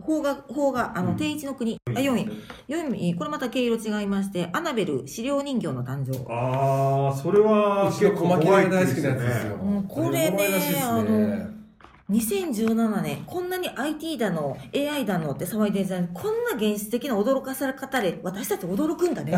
[0.06, 1.78] 邦画邦画あの、定一の国。
[1.88, 2.30] あ4位。
[2.68, 6.12] 4位これまた毛色違いましてアナベル資料人形の誕生。
[6.32, 10.82] ああそれはうちの小牧が大好きなやつですよ、うんこれね。
[10.84, 11.63] あの
[12.10, 19.32] 2017年、こんなに IT だの、AI だのって騒いでるじゃん、こんな現実的な驚かされ方で、私たち驚くんだね。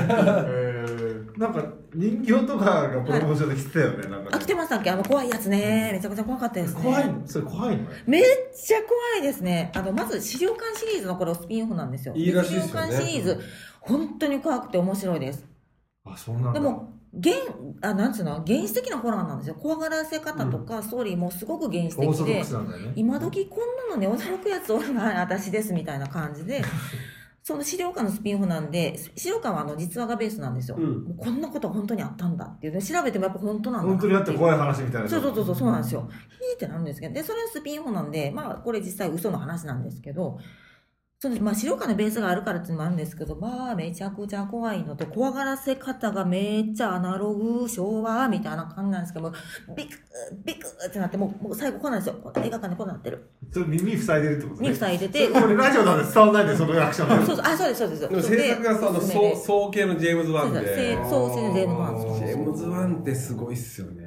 [1.38, 4.90] なんか人形とかがプロモーションで来てたよね、なんかあ、ね来てましたっけ？
[4.90, 5.92] あの、怖いやつね。
[5.94, 6.82] めちゃくちゃ怖かったですね。
[6.82, 7.28] 怖いの？
[7.28, 7.84] それ怖いの？
[8.08, 8.24] めっ
[8.56, 9.72] ちゃ怖いですね。
[9.76, 12.16] あの、まず、資料館シリーズのこれスピンオフなんですよ。
[12.16, 13.42] いいらしいですよね資料館シリーズ、
[13.82, 15.46] 本当に怖くて面白いです。
[16.06, 17.34] あそうなんだでも、現、
[17.82, 18.40] あ、なんつうの？
[18.44, 19.56] 現実的なホラーなんですよ。
[19.56, 22.46] 怖がらせ方とか、ストーリーもすごく現実的でね
[22.96, 26.64] 今時こんなのね、驚くやつおるな、 私ですみたいな感じで、
[27.44, 30.78] その資料館のスピンオフなんで、資料館はあの実話がベースなんですよ。
[30.78, 36.10] うんこんなこと本当にあったんだっていうね、調べてもやっぱ本当なんだな本当にあって怖い話みたいなそうそうそうそうそうなんですよ。
[36.10, 40.40] ひーってなるんですけど、で、それはスピンオフなんで、まあ、これ実際嘘の話なんですけど、
[41.18, 49.32] そのまあ、資料館のベースがあるからっていうのもあるんですけど、まあ、めちゃくちゃ怖いのと、怖がらせ方がめっちゃアナログ、昭和、みたいな感じなんですけど、
[49.76, 49.98] ビクッ、
[50.46, 52.16] ビクッってなって、もう、もう最後こうなんですよ。
[52.36, 53.30] 映画館でこうなってる。
[53.50, 54.68] それ耳塞いでるってことね。
[54.68, 58.10] 耳塞いでて、これラジオなんで伝わらないんでそのリアクションそうそう、あ、そうです、そうです。
[58.10, 64.05] でも制作がさあの総総指揮のジェームズ・ワンそうですでそうそうジェームズワンジェームズ・ワンってすごいっすよね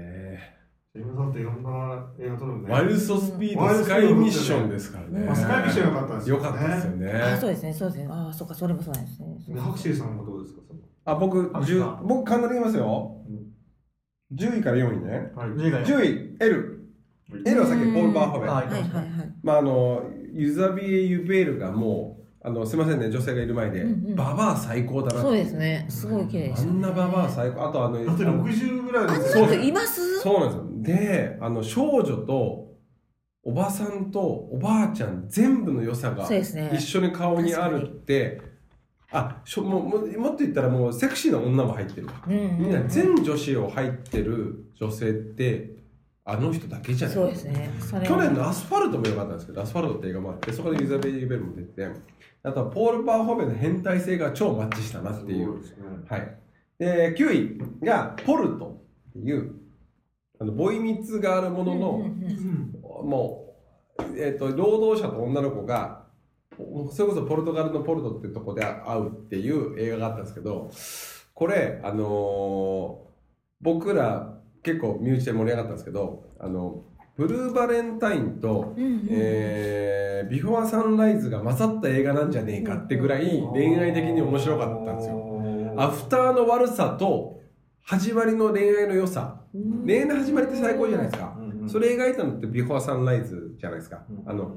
[0.98, 2.72] ジェームズさんっていろんな映画撮るのね。
[2.72, 5.34] ワイルドスピードスカイミッションですからね。
[5.34, 6.44] スカイミッション良かったですよね。
[6.44, 7.12] よかったですよね。
[7.12, 8.08] あ、そうですね、そうですね。
[8.10, 9.54] あ、そうか、それもそうなんですね。
[9.54, 10.80] でハクシーさんもどうですかその？
[11.04, 13.16] あ僕あ10僕簡単に言いますよ。
[13.28, 14.36] うん。
[14.36, 15.32] 10位から4位ね。
[15.36, 15.50] はい。
[15.50, 16.90] 10位10位 L
[17.46, 18.90] L はさっきポール・バーホベンはいはいはい。
[18.90, 19.32] はい。
[19.42, 23.84] まああのユザビエ・ユベールがもうあのすみませんね女性がいる前で、
[24.14, 25.86] ババア最高だなそうですね。
[25.88, 26.72] すごい綺麗であした、ね。
[26.78, 27.68] んなババア最高。
[27.68, 30.20] あとあのだってあの60ぐらいあんですよな人います？
[30.20, 32.68] そうなんですよであの少女と
[33.42, 36.70] おばさんとおばあちゃん全部の良さがそうですね。
[36.74, 38.40] 一緒に顔にあるって
[39.10, 42.08] あしょもうもうもっと言ったらもうセクシーな女も入ってる。
[42.26, 42.58] うんうんうん。
[42.58, 45.78] みんな全女子を入ってる女性って
[46.24, 47.16] あの人だけじゃない。
[47.16, 47.70] そうですね。
[47.80, 48.06] それは。
[48.06, 51.88] 去年のアスファルトも良かったんですけど、アスファルトって映画もあって、そこでユザベリー・ベルも出てて、
[52.42, 55.46] あとはポール・バーホベンの変態性が超マッチしたなっていう。
[55.46, 55.76] すごですね。
[56.06, 56.38] はい。
[56.78, 59.54] で、9位がポルトっていう、
[60.40, 61.98] あのボイミツがあるものの、
[63.02, 63.54] も
[63.98, 66.06] う、えっ、と、労働者と女の子が、
[66.90, 70.70] それこそポルトガルのポルトってとこで会うっていう映画があったんですけど、
[71.34, 73.08] これ、あのー
[73.60, 76.84] 僕ら結構身内で盛り上がったんですけど、あの、
[77.16, 85.74] ブルーバレンタインと、うんうんえービフォーサンライズが混ざった映画なんじゃねえかってぐらい恋愛的に面白かったんですよ。
[85.76, 87.40] アフターの悪さと
[87.82, 89.37] 始まりの恋愛の良さ。
[89.54, 91.36] うん恋愛の始まりって最高じゃないですか。
[91.38, 94.02] うんそれ描いたのってビフォーサンライズじゃないですか。
[94.26, 94.56] あの、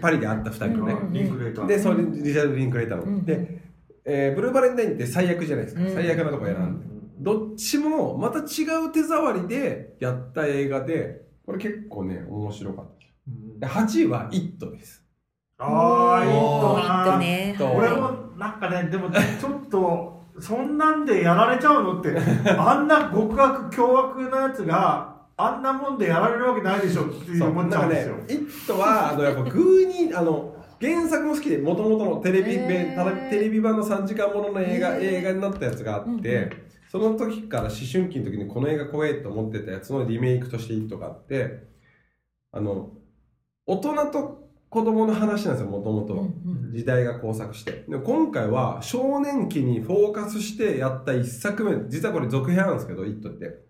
[0.00, 0.92] パリで会った二人のね。
[0.94, 3.04] うんリンクレーターで、それリチャード・リンクレーターの。
[3.04, 3.60] うんで、
[4.04, 5.82] えーブルーバレンタインって最悪じゃないですか。
[5.82, 6.86] うん最悪なとこ選んで。
[7.20, 13.02] どっちもまた違う手触りでやった映画で、これ結構ね、面白かった。
[13.60, 15.04] で8位は「イット!」です。
[15.58, 17.56] ああいいとおーいっとね。
[17.76, 22.16] 俺もなんかねでもちょっとそんなんでやられちゃうのって
[22.50, 33.30] あんな極悪凶悪なやつがあんなもんでやられるわけないでしょって思っちゃうんですよ、なんかね、イットは、あの、やっぱ、グーに、あの、原作も好きで、もともとのテレビ、へー。
[33.30, 36.50] テレビ版の3時間ものの映画、へー映画になったやつがあって、うんうん。
[36.90, 41.68] その時から思春期の時にこの映画怖いと思ってたやつのリメイクとしてイットがあって、
[42.50, 42.90] あの、
[43.66, 44.41] 大人と
[44.72, 46.24] 子供の話なんですよ、もともとは。
[46.72, 47.84] 時代が交錯して。
[47.86, 53.66] で今回は少年期にフォーカスしてやった一作目、実はこれ続編なんですけど、イットって。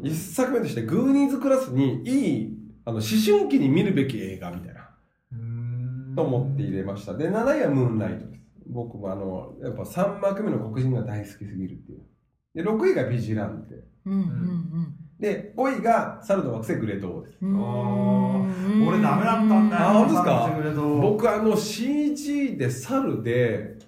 [0.00, 4.90] 一作目としてグーニーズクラスにいいあの思春期に見るべき映画みたいな。
[6.14, 7.14] と思って入れました。
[7.14, 8.42] で7位はムーンライトです。
[8.68, 12.02] 僕もあのやっぱ3幕目の黒人が大好きすぎるっていう。
[12.54, 13.74] で6位がビジランテ。
[14.06, 17.38] うんうんで5位が猿の惑星グレートウォーです
[18.88, 19.82] 俺ダメだったんだよ。
[19.82, 20.50] あ本当ですか？
[21.00, 23.78] 僕あの CG で猿で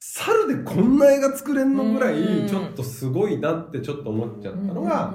[0.00, 2.46] 猿でこんな映画作れんのぐらうん。
[2.46, 5.14] いちょっとすごいなってちょっと思っちゃったのが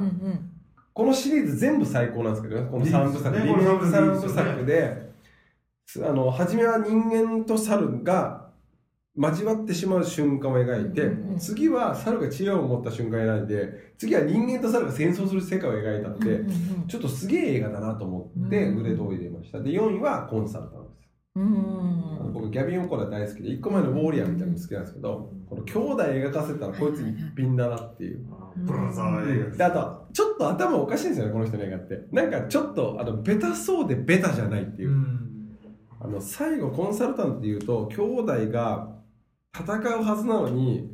[0.94, 5.12] このシリーズ全部最高なんですけどね、この3部作、リメイクですねこれ3部三部作作で、
[5.86, 8.47] すあの、初めは人間と猿が
[9.18, 16.88] 交わってしまう瞬間を描いて次は猿が知恵を持った瞬間を描いて、次は人間と猿が戦争する世界を描いたって、うんうんうん。
[16.88, 19.60] ちょっとすげえ映画だなと思って、うんグレードを入れました。
[19.60, 21.10] で、4位はコンサルタントです。
[21.36, 28.26] うん僕、ギャビン・オコラ大好きで、1個前のウォーリアーみたいなの好きなんですけど、この兄弟描かせたらこいつ一品だなっていう。
[28.58, 32.08] ブラザー映であとちょっと頭おかしいんですよねこの人の映画って。
[32.12, 34.96] なんかちょっとあのベタそうでベタじゃないっていう、
[36.00, 38.97] あの最後コンサルタントで言うと兄弟が
[39.56, 40.90] 戦うはずなのに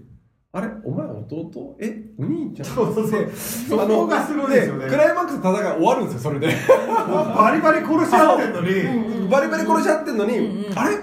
[0.56, 0.68] あれ？
[0.86, 1.76] お前弟？
[1.80, 2.04] え？
[2.20, 2.66] お兄ちゃん？
[2.68, 3.26] そうそうそう。
[3.26, 4.86] でそこがすごいですよね。
[4.86, 6.48] でクライマックスの戦い終わるんですよそれで。
[6.96, 9.30] バリバリ殺し合ってんのに。
[9.30, 10.98] バリバリ殺し合ってんのに、うんうんあれ？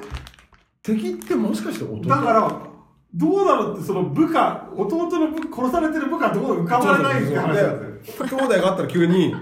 [0.82, 2.08] 敵ってもしかして弟？
[2.08, 2.48] だから
[3.12, 8.26] どうなのってその部下弟の部殺されてる部下どう浮かばれないって話なんですよ。
[8.28, 9.34] 兄弟があったら急に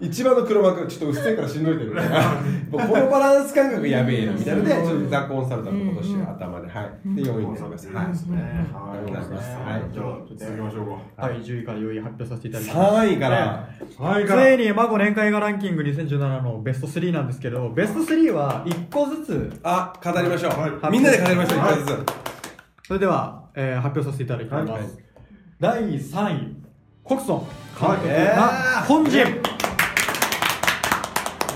[0.00, 2.30] 一番の黒幕ちょっと薄いからしんどいてるみたいな
[2.70, 6.68] もうこのバランス感覚やべえなみたいなのでちょっとザ・コンサルタント今年頭で。
[6.68, 7.14] はい。
[7.16, 7.88] で4位になります。
[7.88, 8.06] はい。
[8.06, 8.38] ですね。
[8.72, 9.92] はありがとうございますはい。
[9.92, 11.22] じゃあ続きましょうか。
[11.26, 11.78] はい、10位から。
[11.78, 12.78] 4位発表させていただきます。
[12.78, 13.68] 3位から。
[13.98, 20.92] はいついに孫年会がランキング2017のベスト3なんですけど、ベスト3は1個ずつ、あ語りましょう、はい。
[20.92, 22.06] みんなで語りましょう一はい回ずつ、
[22.86, 24.70] それでは、えー発表させていただきます。
[24.70, 24.82] はい。
[25.58, 26.56] 第3位、
[27.02, 27.46] コクソン。
[28.86, 29.57] 本人。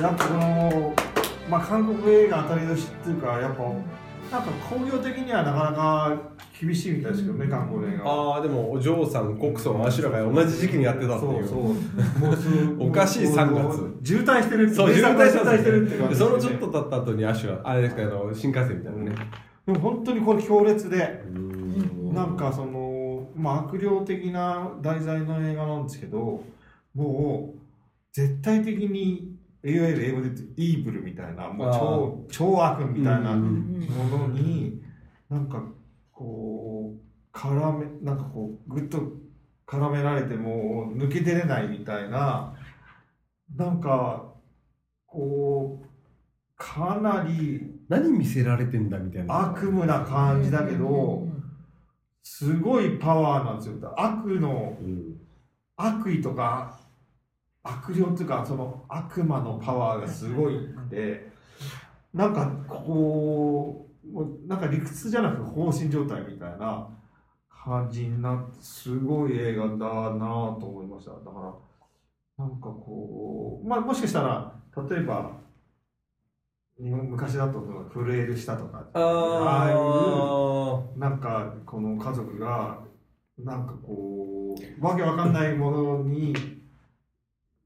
[0.00, 0.94] やっぱこの、
[1.48, 6.18] まあ、韓国映画当たり年っていうかやっぱなんか工業的にはなかなか
[6.58, 8.36] 厳しいみたいですけどね韓国の映画は。
[8.36, 11.46] ああでもお嬢さんコクソンアシュラが同じ時期にやってたっていう。
[11.46, 12.36] そう。
[12.36, 14.06] そうおかしい3月。
[14.06, 19.14] 渋滞してるそう渋滞してるって感じそのちょっと経った後にアシュラあれですかあの新幹線みたいなね。
[19.66, 22.14] でも本当にこれ強烈でうん。
[22.14, 26.42] なんかその、まあ、悪霊的な題材の映画なんですけど
[26.94, 27.58] もう
[28.12, 29.31] 絶対的に
[29.64, 34.82] いわゆる英語で言うとイーブルみたいなもう超超悪みたいなうんものに
[35.30, 35.62] なんか
[36.10, 38.98] こう絡めなんかこうぐっと
[39.66, 42.54] 絡められてもう抜け出れないみたいな
[43.56, 44.32] なんか
[45.06, 45.86] こう
[46.56, 49.50] かなり何見せられてんだみたいな。
[49.50, 51.26] 悪夢な感じだけど
[52.22, 54.00] すごいパワーなんですよ。
[54.00, 55.16] 悪のうん。
[55.76, 56.78] 悪意とか
[57.64, 61.30] 悪霊というかその悪魔のパワーがすごいって
[62.12, 66.88] なんかこうなんか理屈じゃなく放心状態みたいな
[67.48, 71.12] 感じになってすごい映画だなと思いました。
[71.12, 71.30] だか
[72.38, 74.52] らなんかこうまあもしかしたら
[74.90, 75.30] 例えば
[76.82, 77.60] 日本昔だと
[77.94, 82.80] 震える舌とかああいうあなんかこの家族が
[83.38, 86.34] なんかこうわけわかんないものに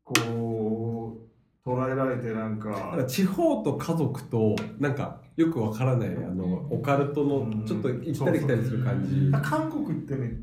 [0.07, 1.19] こ
[1.64, 2.71] う捉えられてなんか。
[2.71, 9.31] から地方と家族となんかよくわからないあのオカルトのちょっと行ったり来たりする感じ。
[9.42, 10.40] 韓国ってね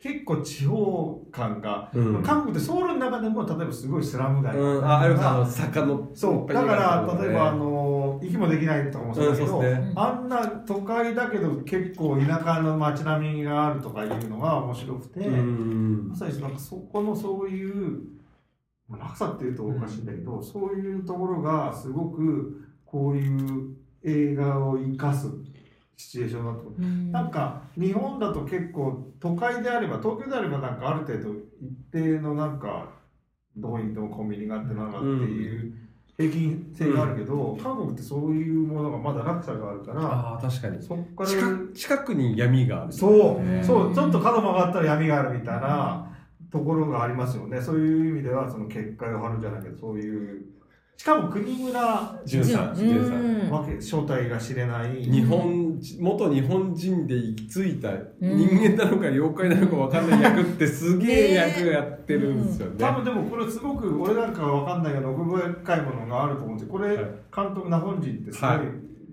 [0.00, 2.22] 結構地方感が、うん。
[2.24, 4.84] 韓国ってソウルの中でも例えばすごいスラム街うん。
[4.84, 6.52] あありますあの坂のそう。
[6.52, 9.92] だから例えばあの息もできないとかもそうだけど、うんね。
[9.94, 16.08] あんな都会だけど結構田舎の街並みがあるとかいうのが面白くて、うん。
[16.08, 18.21] まさになんかそこのそういうまあ
[18.98, 25.28] 落差っていうとおかしいんだけど、そういうところがすごくこういう映画を生かす
[25.96, 27.10] シチュエーションだと思う。
[27.12, 32.88] なんか日本だと結構都会であれば東京であればなんかある程度一定のなんか
[33.56, 35.74] どこに行ってもコンビニがあってなんかっていう
[36.16, 40.82] 平均性があるけど、韓国ってそういうものがまだ落差があるからああ確かに。
[40.82, 42.92] そこから近近くに闇がある。
[42.92, 46.11] そう、うんそう、ちょっと角曲がったら闇があるみたいな
[46.52, 47.60] ところがありますよね。
[47.60, 50.44] そういう意味では、その結界を張るじゃないけど、そういう、
[50.96, 55.02] しかも国村潤さん潤さんわけ、正体が知れない。
[55.02, 62.76] 日本元日本人で行き着いた人間なのか妖怪なのか分かんない役ってすげえ役やってるんですよね。
[62.78, 66.96] 多分でもこれすごく俺なんかは分かんないけど奥深いものがあると思うんですよこれ、はい
[67.34, 68.58] 監督日本人ってすごいはい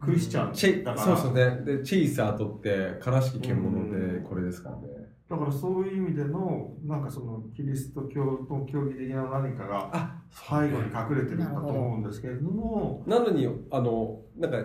[0.02, 1.66] クリスチャンチェだから、そうですよね。
[1.66, 4.99] でチェイサーとって悲しき獣でこれですからね。
[5.30, 14.58] だからそういう意味でのなんかそのキリスト教の教義的な何かがあ背後に隠れてるんだと思うんですけれども、なのにあのなんか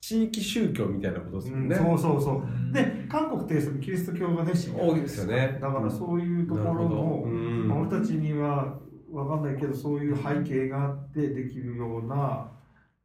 [0.00, 1.74] 地域宗教みたいなことですよね。
[1.74, 2.72] そうそうそう。
[2.72, 5.58] で韓国ってキリスト教が熱心多いですよね。
[5.60, 6.94] だからそういうところなるほど。
[7.02, 7.68] も、うん。
[7.68, 8.78] まあ俺たちには
[9.10, 12.48] 分かんないけどそういう背景があってできるような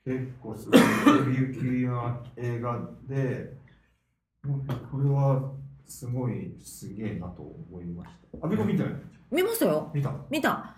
[0.06, 0.80] 結構すごい
[1.22, 3.54] 奥行きな映画で
[4.44, 5.52] うんこれは
[5.90, 8.46] すごいすげえなと思いました。
[8.46, 8.90] アビコ見たよ
[9.32, 9.92] 見ましたよ。
[9.94, 10.14] 見た？
[10.30, 10.76] 見た。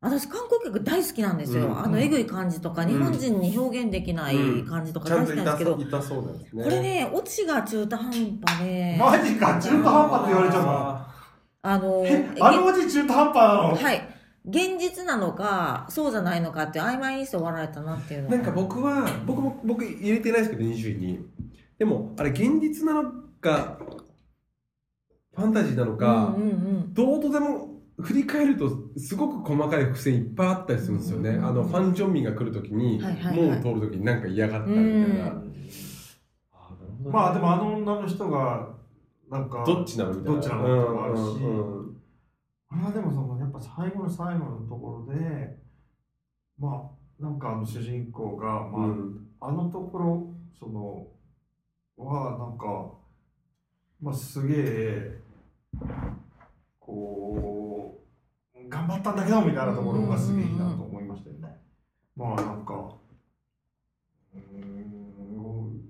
[0.00, 1.84] 私韓国曲大好きなんですよ、うん。
[1.84, 2.88] あのえぐい感じとか、うん。
[2.88, 6.64] 日本人に表現できない感じとか大好きなんですけど、そうんね。
[6.64, 8.96] これねオチが中途半端で。
[8.98, 11.14] マジか中途半端って言われちゃったのあ
[11.62, 13.76] あのえあのおじ中途半端なの？
[13.76, 14.08] はい。
[14.44, 21.26] 現実なのかそうじゃないのかっていう曖昧にして終わられたなっていうのーなんか僕は僕も僕入れてないですけど20位に。
[21.78, 23.78] でもあれ現実なのか
[25.38, 26.34] ファンタジーなのか。
[26.36, 26.94] うんうんうん。
[26.94, 27.68] どうとでも
[28.00, 31.30] 振り返るとすごく細かい伏線いっぱいあったりするんですよね。
[31.30, 33.48] うんあのファン・ジョンミンが来るときにはいはいはい。
[33.48, 35.42] 門を通るときになんか嫌がったみたいな。
[37.12, 38.68] まあでもあの女の人が
[39.30, 40.32] なんかどっちなのみたいな。
[40.32, 41.96] どっちなのあるし、うんうん
[42.70, 45.56] まあでもそのやっぱ最後の最後のところで
[46.58, 49.28] まあなんかあの主人公が、まあうん。
[49.40, 51.06] あのところその
[51.96, 52.92] はなんか
[54.02, 55.27] まあすげえ
[56.80, 58.00] こ
[58.54, 61.56] う頑張ったんだけどみたいなところがすげえいいなと思いましたよね。
[62.16, 62.74] まあなんか
[64.34, 65.80] うーん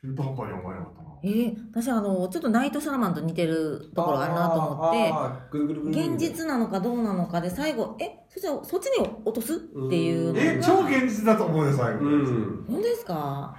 [0.00, 1.08] 中途半端に思えなかったな。
[1.24, 9.58] えー、私あのちょっとナイトサラマンと似てるところあるなと思って現実なのかどうなのかで最後えそしたらそっちに落とすっ
[9.90, 12.00] ていうえ超現実だと思うよ最後。
[12.04, 13.56] うん本当ですか？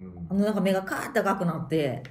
[0.00, 2.02] うんあのなんか目がカーッて赤くなって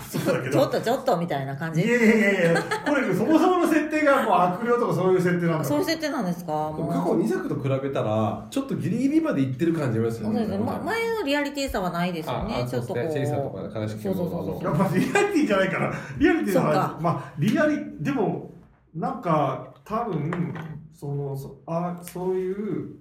[0.00, 0.52] そうだけど。
[0.52, 1.80] ちょっとちょっとみたいな感じ？
[1.80, 5.64] いやいやいやいや、これそもそもの設定がもう悪霊とかそういう設定なんだ。
[5.64, 6.74] そういう設定なんですか？
[6.76, 6.82] 過去
[7.12, 13.12] 2作と比べたらちょっとギリギリまでいってる感じありますよねそうですね、ま、前のリアリティさはないですよああねちょっとこう。
[13.12, 14.64] チェイサーとか悲しきそうそうそうそう。
[14.64, 18.50] やっぱリアリティじゃないから、リアリティの話、まあ、リアリ、でも、
[18.94, 20.52] なんか、多分、
[20.92, 22.95] その、そあそういう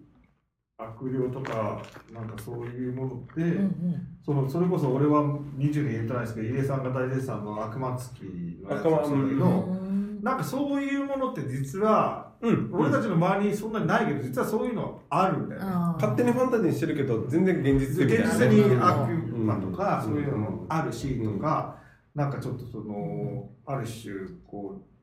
[0.77, 1.81] 悪霊とか、
[2.13, 4.07] なんかそういうものって、うんうん。
[4.25, 5.23] そのそれこそ俺は
[5.57, 8.23] 20年言ってないですけど、入江さんが大絶賛の悪魔憑き
[8.63, 10.19] のやつだけど、うん。
[10.21, 12.69] なんかそういうものって実は、うん。
[12.73, 15.67] 俺たちの周りにそんなにないけど、実はそういうのあるんだよね。
[15.69, 16.01] あー。
[16.01, 21.77] 勝手にファンタジーにしてるけど全然現実現的なね実にあ悪魔とかうんそういうのもあるしとか、
[22.13, 24.13] なんかちょっとそのある種
[24.45, 24.95] こう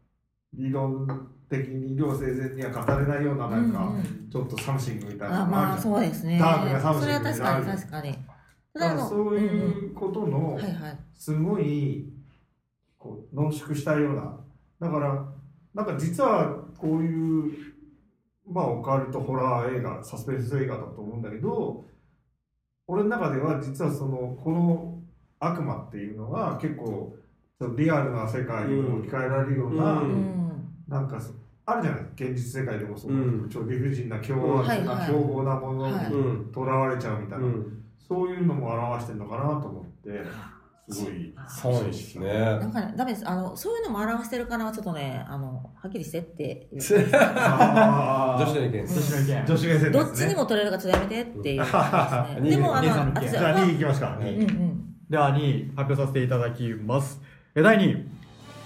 [0.54, 3.92] 理論的に理路整然には語れないようななんか
[4.30, 6.38] ちょっとサムシングみたいなあまあそうですね。
[6.38, 7.64] ダークなサムそれシングは確かにみたいな。
[7.64, 8.14] のある確かに
[8.72, 10.58] それだはあのからそういうことの
[11.14, 12.12] すごい
[12.98, 14.40] こう濃縮したような。
[14.80, 15.24] だから
[15.74, 17.52] なんか実はこういう
[18.48, 21.84] まあオカルトホラー映画サスペンス映画だと思うんだけど
[22.86, 25.02] 俺の中では実はそのこの
[25.38, 27.14] 悪魔っていうのが結構
[27.76, 30.41] リアルな世界を置き換えられるような、ううんん
[30.92, 31.32] なんかそ
[31.64, 32.00] あるじゃない？
[32.14, 33.48] 現実世界でもそう、うん。
[33.48, 35.08] ちょっと理不尽な凶悪はいはない。
[35.08, 36.10] 凶暴なものはい。
[36.10, 37.82] にうんとらわれちゃうみたいな、うん。
[37.98, 40.22] そういうのも表してるのかなと思って
[40.90, 41.34] すごい。
[41.48, 42.28] そうですね。
[42.32, 43.26] なんかねダメです。
[43.26, 46.94] あのそういうのも表してるからちょっとねあのはっきりしてって 女子
[48.54, 49.46] の意見女子の意見。
[49.46, 51.72] 女子目線どっちにも取れるからちょっとやめてっていうです
[52.40, 52.50] ね。
[52.50, 54.94] でもあ兄さんのじゃあ2位いきますか、はいうんうん。
[55.08, 57.22] では2位発表させていただきます。
[57.54, 58.08] え第2位「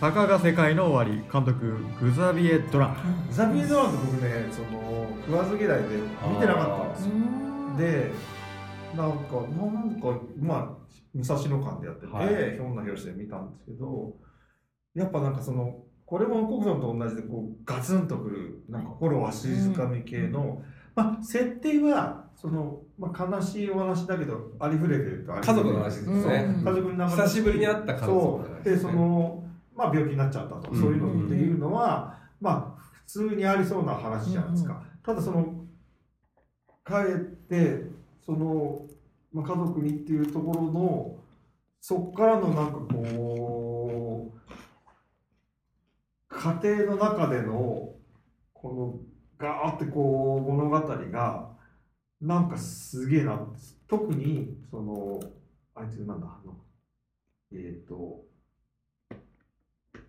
[0.00, 2.96] たかが世界の終わり」監督グザビエ・ドラン
[3.30, 5.84] ザビエドランド僕ねその食わず嫌いで
[6.28, 7.14] 見てなかったんですよ。
[7.14, 7.18] う
[7.72, 7.76] ん。
[7.76, 8.10] で
[8.96, 12.54] なんかなんかまあ武蔵野館でやってて、はい。
[12.54, 14.14] ひょんな拍子で見たんですけど
[14.94, 20.62] やっぱなんかそのこれも国村と同じでこうガツンとくるなんか心わしづかみ系の、
[20.94, 25.74] まあ設定はその、まあ、悲しいお話だけどありふれてるとありふれてる。
[25.74, 26.54] 家族の話ですね。
[26.58, 26.60] う。
[26.60, 28.64] ん家族の中久しぶりに会った家族のそ話う。
[28.64, 29.45] でその、
[29.76, 30.80] まあ、病気になっちゃったと、うん。
[30.80, 35.64] そういうのっていうのは、まあ普通にありそうな話じゃないですか、ただその
[36.84, 37.84] 帰って
[38.24, 38.86] その、
[39.32, 41.16] まあ、家族にっていうところの
[41.80, 44.38] そっからのなんかこう
[46.28, 47.94] 家庭の中での
[48.52, 48.98] この
[49.38, 51.56] ガーってこう物語が
[52.20, 53.38] なんかすげえな
[53.86, 55.20] 特にその
[55.74, 56.56] あいつなんだあの
[57.52, 58.24] えっ、と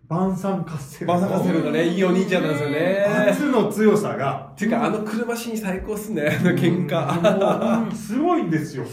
[0.08, 3.04] 晩餐カステルバサカセルがねいいお兄ちゃんなんですよね。
[3.30, 4.52] 圧の強さが。
[4.56, 7.94] ていうかあの車シーン最高っすねあの喧嘩。
[7.94, 8.86] すごいんですよ。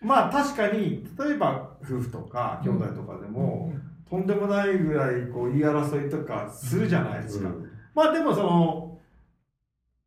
[0.00, 3.74] まあ確かに例えば夫婦とか兄弟とかでも、
[4.08, 7.50] とんでもないぐらいこう言い争いとかするじゃないですか、
[7.94, 8.98] まあでもその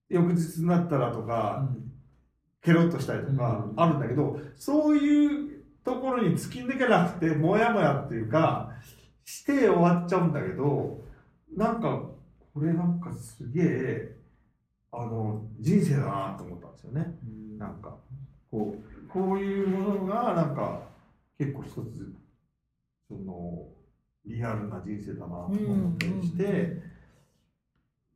[0.09, 1.69] 翌日になったらとか、
[2.63, 3.79] ケロッとしたりとかうん。
[3.79, 8.71] あるんだけど、そういうところに突き抜けなくてもやもやっていうか
[9.25, 11.01] して終わっちゃうんだけど
[11.55, 12.01] なんか
[12.53, 14.17] これなんかすげえ
[14.91, 17.17] あの人生だなと思ったんですよね。
[17.57, 17.95] なんか
[18.49, 20.81] こうこういうものがなんか
[21.37, 21.77] 結構一つ
[23.07, 23.67] その
[24.25, 26.81] リアルな人生だなと思ったりして、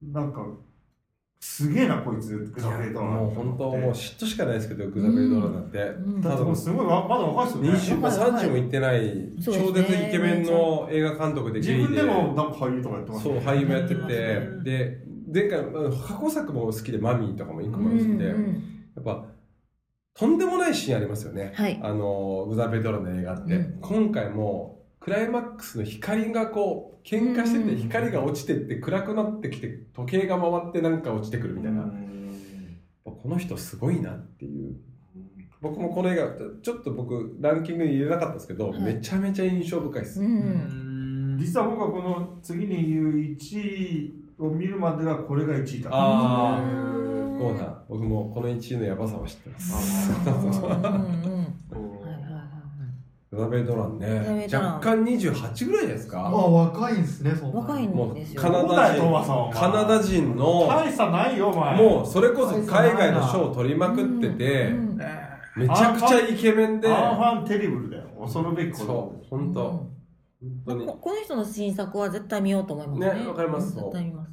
[0.02, 0.46] なんか
[1.48, 6.22] すげえなこいつグザベイドラもう本当もう嫉妬しかないですけどグザベイドラなんて、うん。
[6.22, 8.02] だってもうすごいわまだ若いですよね。
[8.02, 14.04] 20も30もいってない超絶イケメンの映画監督で自分でもなんか俳優とかやってますそう俳優もやってて。
[14.64, 18.64] で前回過去作も好きでマミーとかも一個も好きで、うんやうん。
[19.00, 19.26] っぱ
[20.14, 21.80] とんでもないシーンありますよね、はい。
[21.82, 23.80] あのグザベイドラの映画って、うん。
[23.82, 24.75] 今回も
[25.06, 31.84] クライマックスの光がこう喧嘩しててうん光が落ちてって暗くなってきて時計が回ってなんか落ちてくるみたいな、
[33.04, 34.76] この人すごいなっていう。
[35.62, 36.30] 僕もこの映画
[36.64, 41.36] ちょっと僕ランキングに入れなかったんですけど、はいめちゃめちゃ印象深いです、ううん。
[41.36, 45.90] ん実は僕はこの次に言う1位を見るまではこれが1位だ。
[45.90, 47.38] ったあんですねうん。
[47.38, 50.10] ゴーナ僕もこの1位のヤバさは知ってます
[53.36, 54.00] うんうんうんそうはいはいはいはいラベドラン。
[54.00, 58.42] ね若干28ぐらいですあか若いんですねそんな若いもうんですよ。
[58.42, 59.52] カナダ人。
[59.54, 61.78] カナダ人の大差ないよお前。
[61.78, 64.74] もうそれこそ海外の賞を取りまくってて
[65.56, 66.88] めちゃくちゃイケメンで。
[66.88, 68.04] アンファンテリブルだよ。
[68.22, 69.62] 恐るべき本当。
[69.70, 69.92] 本
[70.66, 70.86] 当に。
[70.86, 73.22] ここの人の新作は絶対見ようと思いますね。
[73.22, 73.76] ねわかります。
[73.76, 74.32] 絶対見ます。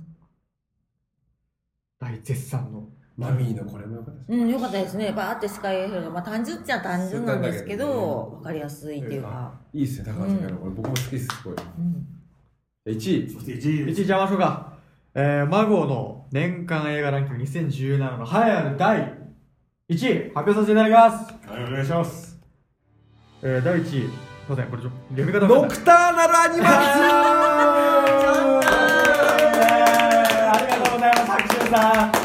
[1.98, 5.12] 大絶賛のマミーのこれもよかったですうん、よかったですね。
[5.12, 9.52] バーって視界エフェルトまあ単純っちゃ単純なんですけどど、わかりやすいっていうか。
[9.72, 10.56] いいっすね高橋さん。
[10.56, 12.06] これ僕も好きですすごいうん。
[12.86, 13.30] 1位。
[13.30, 14.72] そして1位1位邪魔しょうか。
[15.14, 18.98] えー、マゴの年間映画ランキング2017の栄えある第
[19.90, 20.32] 1位。
[20.34, 21.50] 発表させていただきます。
[21.50, 22.38] はいお願いします。
[23.42, 24.32] えー、第1位。
[24.42, 26.68] すいませんこれちょ読み方ノクターナルアニマ
[30.50, 32.21] ありがとうございます白秋さん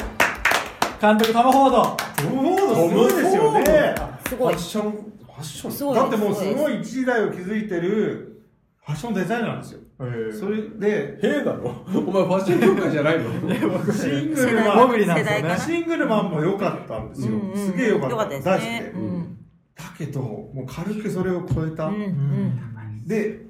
[1.00, 1.84] 監督トム・フォード
[2.16, 3.96] トム・フォードすごいですよね。
[4.28, 4.54] すごい。
[4.56, 4.66] ファッ。
[4.66, 5.94] ションファッション。
[5.96, 6.84] だってもうすごい。
[6.84, 8.44] 時代を築いてる
[8.84, 9.80] ファッションデザイナーなんですよ。
[10.40, 11.70] それでへえだろ？
[11.88, 13.24] お前ファッション業界じゃないの？
[13.92, 14.92] シングルマン。
[14.92, 18.10] ねシングルマンも良かったんですよ、うんうんすげえ良かっ
[18.42, 18.58] た。
[18.60, 18.92] ね。
[18.96, 19.38] うん。
[19.76, 21.96] だけどもう軽くそれを超えた、うん。
[21.96, 23.08] うん。
[23.08, 23.46] で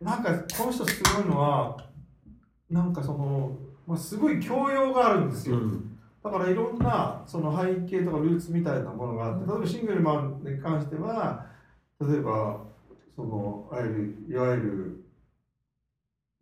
[0.00, 1.76] なんかこの人すごいのは
[2.70, 5.58] なんかその、まあ、すごい教養があるんですよ、
[6.30, 11.46] だからいろんなその背景とかルーツみたいなものがあって例えばシングルマンに関しては
[12.00, 12.60] 例えば
[13.16, 15.04] そのいわゆるいわゆる、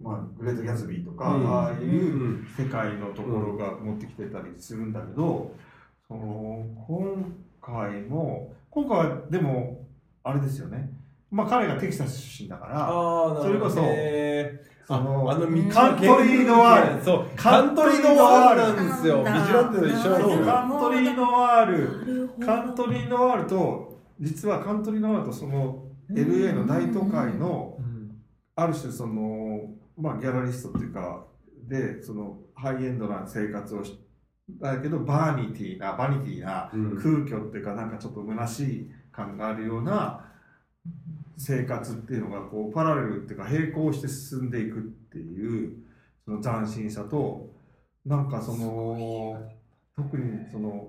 [0.01, 1.47] まあ、グレート・ギャツビーとか、うん。
[1.47, 2.47] ああいううん。
[2.59, 5.55] 世界のところが持ってきてたりするんだけど、
[6.07, 7.33] その今
[7.63, 9.87] 回も今回はでも
[10.23, 10.91] あれですよね。
[11.31, 13.81] まあ彼がテキサス出身だからそれこそ
[14.89, 17.05] へーそのああの道カントリーノワール。
[17.05, 19.19] そうカカントリーノノワールなんですよ。
[19.19, 22.29] ビジランテと一緒なんですカントリーノワール。
[22.47, 27.79] カントリーノワールと実はカントリーノワールとその LA の大都会の
[28.55, 29.61] ある種その
[29.99, 31.25] まあギャラリストっていうか
[31.69, 33.99] でそのハイエンドな生活をし
[34.61, 36.97] だけどバーニティーなバニティーなうん。
[36.97, 40.25] 空虚っていうかなんかちょっと虚しい感があるような
[41.37, 45.77] 生活っていうのがこうパラレルっていうか並行して進んでいくっていう
[46.25, 47.51] その斬新さと
[48.05, 49.43] なんかその
[49.95, 50.89] 特にその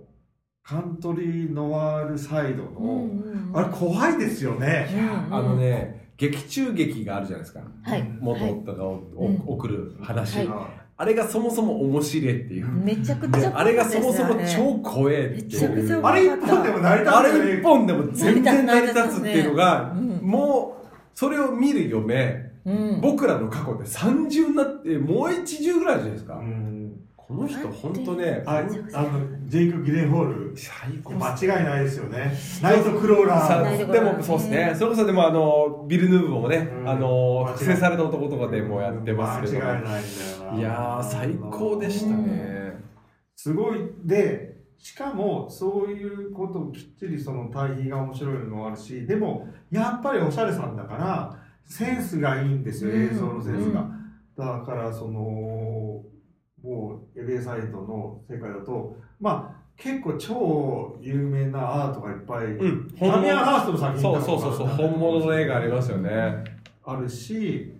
[0.63, 3.09] カントリーノワールサイドの、
[3.53, 4.89] あれ怖いですよね。
[5.29, 5.33] うん。
[5.33, 7.61] あのね劇中劇があるじゃないですか。
[7.83, 8.03] はい。
[8.19, 9.43] 元はい夫がおうん。
[9.45, 16.01] お送る話、はいあれがそもそも面白いっていう、めちゃくちゃであれがそもそも超超怖えっていう。
[16.03, 17.27] あれ一本でも成り立あつ。
[17.27, 23.01] よねれ一本でも全然成り立つっていうのが、うんもうそれを見る嫁、うん。
[23.01, 26.86] 僕らの過去で30になってもう一重ぐらいじゃないですか、うん
[27.27, 28.63] この人本当ねあ
[28.93, 30.57] あのジェイク・ギレンホール。
[30.57, 32.31] 最高間違いないですよね。
[32.61, 36.89] ナイトクローラさーでローラーもそうですね、それこそでもあのビル・ヌーボーもね、うん。
[36.89, 40.57] あの間違い複製された男とかでもやってますけど、間違いないんだよな。
[40.57, 42.81] いやー最高でしたね、
[43.35, 43.79] すごい。
[44.05, 53.03] でしかもそういうことをきっちりその対比が面白いのもあるしでもやっぱりおしゃれさんだからセンスがいいんですよ、うん。
[53.03, 53.91] 映像のセンスが、うん。
[54.37, 56.03] だからその
[56.67, 62.87] もう LA サイドの世界だとまあ結構超有名なアートがいっぱい、うん。
[62.95, 66.43] ダミアン・ハーストの作品そうとかそうそうそう本物の映画ありますよね。
[66.83, 67.73] あるし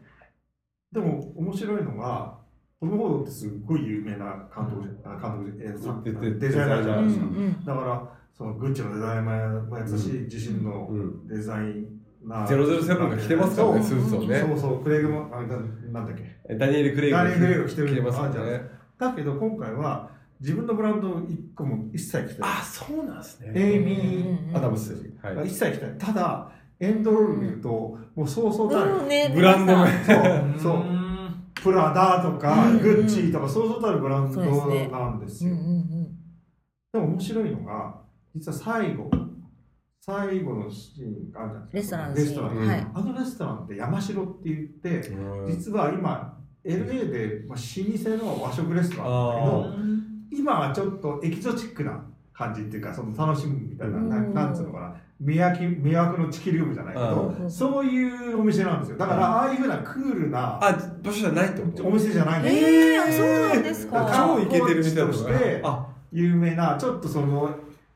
[0.91, 2.37] でも面白いのが
[2.79, 10.23] トム・フォードってすっごい有名な監督じゃ、監督デザイナーじゃないですか、うんうんだからそのグッチのデザイナーもやったし、うん。
[10.25, 11.87] 自身のうんデザイ
[12.23, 14.39] ナー、007が着てますからねスーツをね。
[14.39, 15.55] そうそうクレイグもあれな
[15.91, 16.15] なんだっ
[16.47, 16.53] け？
[16.55, 22.49] ダニエル・クレイグダニエルクレイグが着てる着てますよねだけど今回は自分のブランドを一個も一切着てない。
[22.59, 23.51] あそうなんですね。
[23.55, 25.47] エイミー・アダムス、はい。
[25.47, 25.97] 一切着てない。
[25.97, 29.87] ただエンドロール見るともうそうそうたる、うんねブランド名。
[30.05, 30.59] そう。
[30.59, 30.83] そう。
[31.55, 35.53] プラダとか、うんグッチとかそうそうたるブランドなんですよ。
[35.53, 36.17] うんうん
[36.93, 38.01] でも面白いのが、
[38.33, 39.09] 実は最後、
[39.99, 41.83] 最後のシーンがあるじゃないですか。
[41.83, 42.67] レストランのシレストランーン。
[42.67, 42.87] はい。
[42.93, 45.47] あのレストランって山城って言って、うん。
[45.47, 46.36] 実は今、
[46.67, 49.75] LA で、まあ、老舗の和食レストランだけど、あ
[50.31, 52.03] 今はちょっとエキゾチックな
[52.33, 54.33] 感じっていうか、その楽しむみたいな、なうん。
[54.33, 58.03] なんつうのかな、魅惑魅惑のチキリウムじゃないけど、うんそうい
[58.33, 58.97] うお店なんですよ。
[58.97, 61.87] だから、ああいうふうなクールなあ場所じゃないってこと？
[61.87, 64.13] お店じゃないんですよええあそうなんですか。
[64.15, 65.87] 超イケてるみたいなコーチとしてあ。
[66.11, 67.55] 有名なちょっとその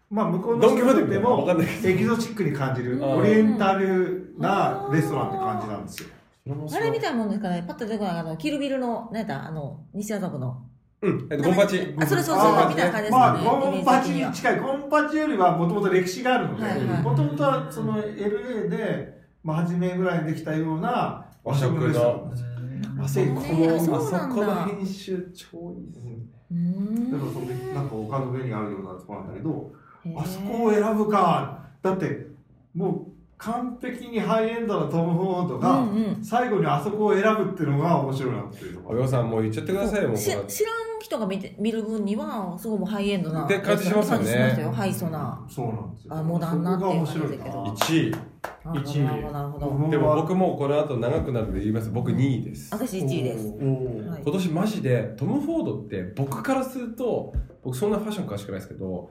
[0.09, 1.47] まあ向こうのドン・キホーテみたでも
[1.85, 3.03] エキゾチックに感じるうん。
[3.19, 6.09] オリエンタルなレストランって感じなんですよ
[6.49, 7.63] あれみたいなもんですかね。
[7.67, 10.65] パッと出てこないあのキルビルの何やったあの西麻布の。
[11.01, 11.95] うん、えっと、ゴンパチ。
[11.97, 14.59] あそれそうそうみたいな感じですまあ、ゴンパチに近い。
[14.59, 16.63] ゴンパチよりはもともと歴史があるので
[17.03, 22.31] もともとはその LA で、まあ、初めぐらいにできたような和食の。
[22.99, 24.35] あそこの、あそそうなんだ。
[24.35, 26.17] この編集超いいですね。
[26.51, 27.11] うーん。
[27.11, 29.71] だからそのなんか丘の上にあるようなところなんだけど、
[30.17, 31.59] あそこを選ぶか。
[31.81, 32.27] だって、
[32.75, 33.10] もう
[33.43, 35.83] 完璧にハイエンドなトム・フォードうが、
[36.21, 38.99] 最後にあそこを選ぶっていうのが面白いなっていうところ。
[38.99, 40.17] およさんもう言っちゃってくださいよ、もう。
[40.17, 40.45] し知らん
[41.01, 46.15] 人が見て見る分にはすごいもうハイエンドなって感じしますよね感じしますよハイソなそうなんですよ。
[46.15, 48.11] あモダンなっていう感じだけどそこが面1位。
[48.11, 48.21] なる
[48.63, 51.89] ほど一位なるほどなるほど僕でも僕もこの後長くなるので言います。
[51.89, 52.69] 僕2位です。
[52.71, 57.33] 私1位です今年マジでトム・フォードって僕からすると
[57.63, 59.09] 僕そんなファッション詳しくないですけど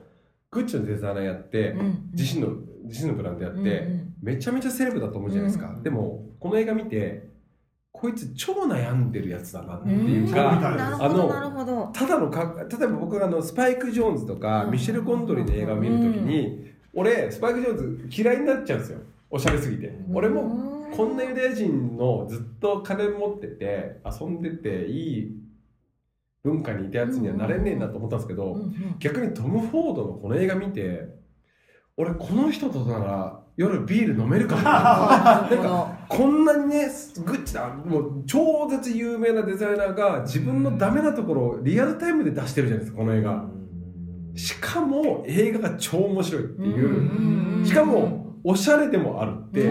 [0.51, 4.13] グッチのデザイナーやって、うん自身の自身のブランドやって、うんうん。
[4.21, 5.83] めちゃめちゃセレブだと思うじゃないですか、うん。
[5.83, 7.29] でもこの映画見て
[7.93, 10.07] こいつ超悩んでるやつだなってうん。
[10.07, 11.89] いうか、あのどなるほど。
[11.93, 14.71] ただのか例えば僕があのスパイク・ジョーンズとか、うん。
[14.71, 18.99] ミシェル・コンドリの映画を見るときに、俺スパイク・ジョーンズ嫌いになっちゃうんですよ。
[19.29, 25.31] おしゃれすぎて、俺もこんなユダヤ人のずっと金持ってて遊んでていい
[26.43, 28.57] 文化にいたやつにはなれねえなと思ったんですけど、
[28.99, 31.09] 逆にトム・フォードのこの映画見て
[31.97, 36.87] 俺この人となら夜ビール飲めるかもなるほどこんなにね
[37.23, 43.45] グッチだもう超絶有名なデザイナーが自分のダメなところをリアルタイムで出してるじゃないですかこの映画。
[44.33, 49.69] しかも映画が超面白いっていう、しかもおしゃれでもあるって、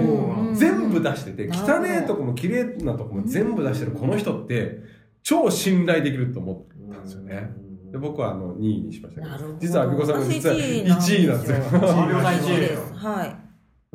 [0.55, 4.83] 全部出してて汚ねえとこも綺麗なとこも全部出してるこの人って
[5.23, 7.51] 超信頼できると思ったんですよね。
[7.93, 9.59] で僕はあの2位にしましたけどど。
[9.59, 11.53] 実はアビコさんが実は私1位なんです。
[11.53, 11.57] よ。
[11.57, 12.95] アビコさん1位です。
[12.95, 13.37] はい。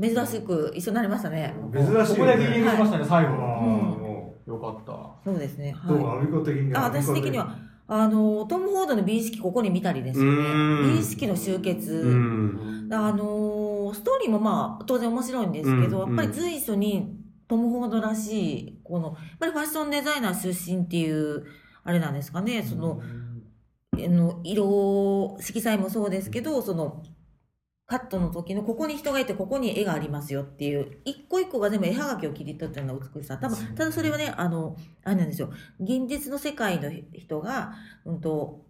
[0.01, 1.53] 珍しく一緒になりましたね。
[1.73, 2.05] 珍しいよね。
[2.05, 3.47] そこでリーグしましたね、最あー後の。
[3.47, 5.31] もよかった。
[5.31, 5.73] そうですね。
[5.85, 6.17] うどうはい。
[6.17, 6.85] アビコ的にあは。
[6.87, 7.55] 私的には
[7.87, 10.35] あのトム・フォードの美意識ここに見たりですよう
[10.83, 12.89] ね美意識の集結、うん。
[12.91, 16.15] あのストーリーもまあ当然面白いんですけど、うん。
[16.17, 17.15] やっぱり随所に
[17.47, 21.45] トム・フォードらしいこのやっぱりファッションデザイナー出身っていう
[21.83, 23.01] あれなんですかねその,、
[23.93, 27.03] あの色色彩もそうですけどその
[27.87, 33.37] カットの時のここに人がいてここに絵がありますよっていう一個一個が全部絵はがきを切り取ったような美しさ。
[33.37, 35.51] 多分ただそれはねあのあれなんですよ。
[35.79, 37.75] 現実の世界の人が、
[38.05, 38.65] うん、と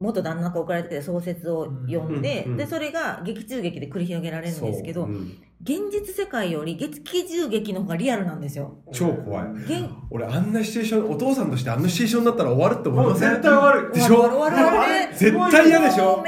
[0.00, 2.52] 元旦那が送られてきた小説を読んで、うん。
[2.52, 2.58] うん。
[2.58, 5.12] でそれが劇中劇で繰り広げられるんですけど、そう。
[5.12, 5.38] うん。
[5.62, 8.82] 現実世界より劇中劇の方がリアルなんですよ。
[8.92, 9.46] 超怖い。
[9.52, 13.10] 現俺あんなシチュエーションお父さんとしてあんなシチュエーションだったら終わるって思う。
[13.10, 13.92] ません絶対終わる。
[13.92, 14.16] でしょ？
[14.16, 15.14] 終わる終わる。
[15.16, 16.24] 絶対嫌でしょ？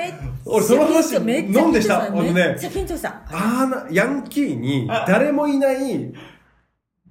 [0.47, 2.11] 俺その話飲んでした？
[2.11, 3.23] めっちゃ緊張した。
[3.27, 6.15] あーなヤンキーに誰もいない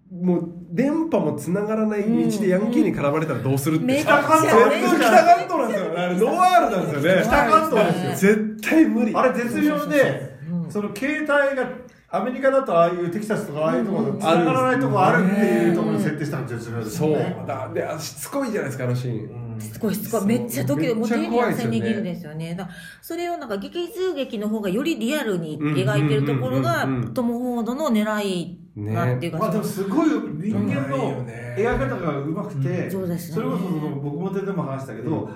[0.10, 3.86] もう電波も繋がらない道でヤンキーに絡まれたらどうするって。
[3.86, 6.30] めっちゃ絶東対なんですよ。
[6.30, 7.22] あれノワールなんですよね。
[7.24, 8.34] 北関東ですよ。
[8.34, 9.16] 絶対無理。
[9.16, 11.70] あれ絶妙で、うんその携帯が
[12.09, 16.86] アメリカだとああいうテキサスとかああいうところうん繋がらないところあるっていうところに設定したの絶妙で。
[16.86, 17.11] すそう。
[17.11, 17.43] よね。
[17.47, 19.59] だであしつこいじゃないですかあのシーン。
[19.59, 20.26] しつこいしつこい。
[20.26, 22.55] めっちゃドキドキもう手に汗握るんですよね。
[22.55, 22.70] だ
[23.01, 26.89] それをなんか劇中劇の方がよりリアルに描いてるところがうん。
[26.89, 26.95] うん。
[26.97, 31.55] うんうんトム・フォードの狙いなっていうか、まあでもすごい人間のね。
[31.57, 33.36] 描き方がうまくて、そうですね。
[33.36, 35.30] それこそその僕も出ても話したけど、う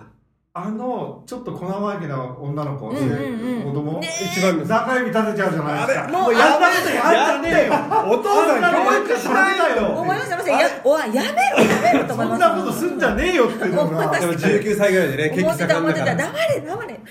[0.51, 3.63] あのちょっと小生意気な女の子、うんうんうん。
[3.65, 6.07] 子供、ね一番中指立てちゃうじゃないですか。
[6.09, 7.73] もうやんなことやんじゃねえよ。
[8.11, 9.87] お父さん教育しないよ。
[9.89, 10.51] 思いました思い。
[10.51, 14.19] ましたややめろやめろと思いそんましたなことすんじゃねえよっていうのが。
[14.19, 16.93] でも19歳ぐらいでね血気思ってた思ってた盛んだから黙れ黙れ。
[16.93, 17.03] 引っ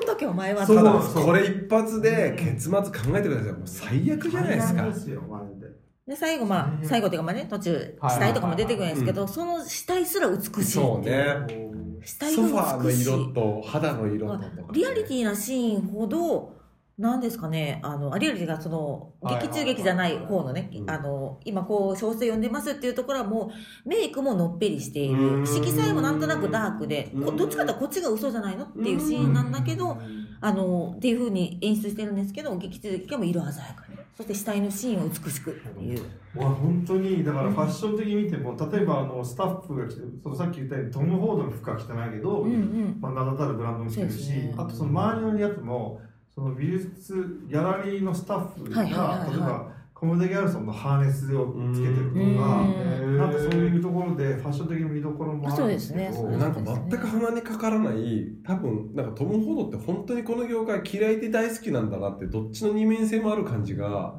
[0.00, 2.82] 込んどけお前はそうこれ一発で結末考
[3.16, 4.82] えてくださいもう最悪じゃないですか。
[4.82, 5.66] ですよマジで。
[6.08, 10.64] で最後まあ最後っていうかまあね途中はい死体とかも出てくるんですけどその死体すら美しいっていう。
[10.64, 11.72] そうね
[12.04, 16.60] 死体ソファーの色と肌の色ととかリアリティなシーンほど
[16.98, 17.80] なんですかね。
[17.82, 20.90] あのリアリティがその劇中劇じゃない方のね、うん。
[20.90, 23.50] あの今こう小説読んでますっていうところはも
[23.84, 25.40] うメイクものっぺりしていうん。
[25.42, 27.10] る色彩もなんとなくダークで。
[27.24, 29.98] こどっちかというとこっちが嘘じゃないのっていうシーンなんだけど
[30.40, 36.02] あのっていう風に演出してるんですけど劇中劇も色鮮やかにそして死体のシーンを美しくっていう。
[36.34, 42.98] まあ本当にだからファッション的に見ても例えばあのスタッフが着てるそのさっき言ったようにトム・フォードの服は着てないけど、うんうん。
[43.00, 44.54] まあ、名だたるブランドも着てるし、ね。
[44.56, 46.00] あとその周りのやつも
[46.34, 49.30] その美術ギャラリーのスタッフが、はいはいはいはい。
[49.30, 53.18] 例えばコムデ・ギャルソンのハーネスをつけてるとか、うん。
[53.18, 56.12] なんかそういうところでファッション的に見どころもあるんですけど。
[56.12, 64.16] そうですねなんか全く鼻にかからない多分なんかトム・ホードって本当にこの業界嫌いで大好きなんだなってどっちの二面性もある感じが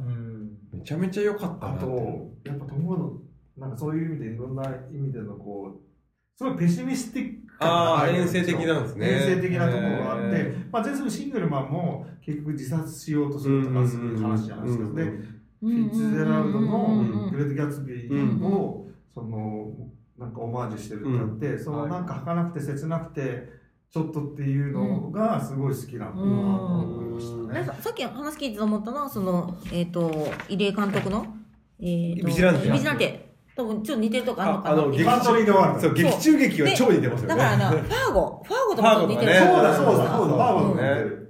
[0.72, 1.84] めちゃめちゃ良かったなって。
[1.84, 3.22] あとやっぱトム・フォード
[3.58, 5.82] なんかそういう意味でいろんな意味でのこう
[6.38, 9.08] すごいペシミスティックああ、る遠征的なんですね。
[9.10, 14.96] 遠征的なところがあって、へまあ、全部シングルマンも結局自殺しようとするとかする話じゃないですか。
[14.96, 15.12] で、
[15.64, 19.72] フィッツジェラルドのグレート・ギャツビーを、その、
[20.20, 23.50] なんかオマージュしてるってあって、そのなんか儚くて切なくて、
[23.90, 27.60] ちょっとっていうのがすごい好きなんだなと思いましたね。
[27.60, 30.12] なんかさっき話聞いてて思ったのはその、えっと
[30.50, 31.26] 入江監督の、
[31.80, 33.34] えーとビジランテビジランテ。
[33.56, 34.70] 多分ちょっと似てるとこあるのかな。
[34.70, 35.80] ああのっていうカントリーで終わる。
[35.80, 37.36] そう、劇中劇は超似てますよね。
[37.36, 38.44] だからあのファーゴ。
[38.44, 39.76] ファーゴとかと似てるファーゴとかね。
[39.78, 41.24] そうだそうだそうだ、そうバーバーね。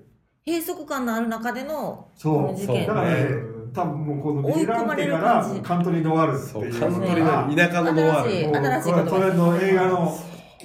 [0.46, 2.88] 閉塞感のある中でのそう、事件。
[2.88, 3.28] だからね、
[3.74, 8.32] 多分もうこのビジランテからカントリーノワールってそう、いうカントリーの田舎のノワール。
[8.32, 10.20] 新しいもう新しいこれトレンド映画の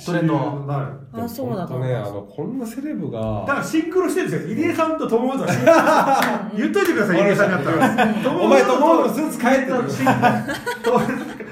[0.04, 0.86] トレンドなる。
[1.12, 4.54] あそうだと思ね、あの、こんなセレブだが、からシンクロしてるんですよ。
[4.54, 6.50] 入江さんと友達は。
[6.56, 8.38] 言っといてください、入江さんだったら。
[8.38, 9.88] お前とモーのスーツ変えてる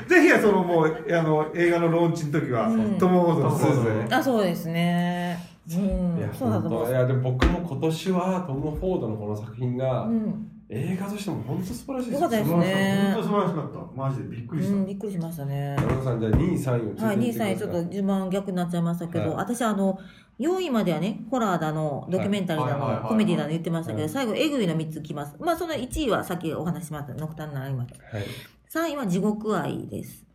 [0.07, 2.99] ぜひそのもうあの映画のローンチの時は、うん。
[2.99, 5.39] トム・ホードのスーツでねあそうですね。
[5.69, 6.19] うん。
[6.19, 13.79] いや、そうだと思う本当いや、でも僕も今年はトム・フォードのこの作品が、うん、映画としても本当素晴らしいですよかったですね本当素晴らしかった。
[13.95, 14.75] マジでびっくりした。
[14.75, 19.99] うん、びっくりしましたね山田さん、じゃあ2位、3位はい、けて2位、いってくださ3位、ちょっと順番逆になっちゃいましたけど、はい私、あの、
[20.41, 25.37] 4位まではね、ホラーだの、ドキュメンタリーだの、コメディだの言ってましたけど、はい最後、えぐいの3つきます。
[25.39, 28.17] まあ、その1位はさっきお話ししました、ノクターンなりました。
[28.17, 28.27] はい。
[28.69, 30.27] 3位は地獄愛です。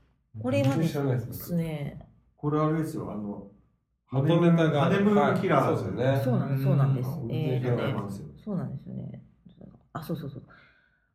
[0.42, 2.00] これはでですすね、
[2.38, 3.48] これあれですよ、あの、
[4.12, 4.82] 元ネタが。
[4.84, 6.22] ハネムーンキラーですよね。
[6.24, 7.10] そうなんです、そうなんです
[8.44, 9.21] そうなんですよね。
[9.94, 10.44] あ、そうそうそう。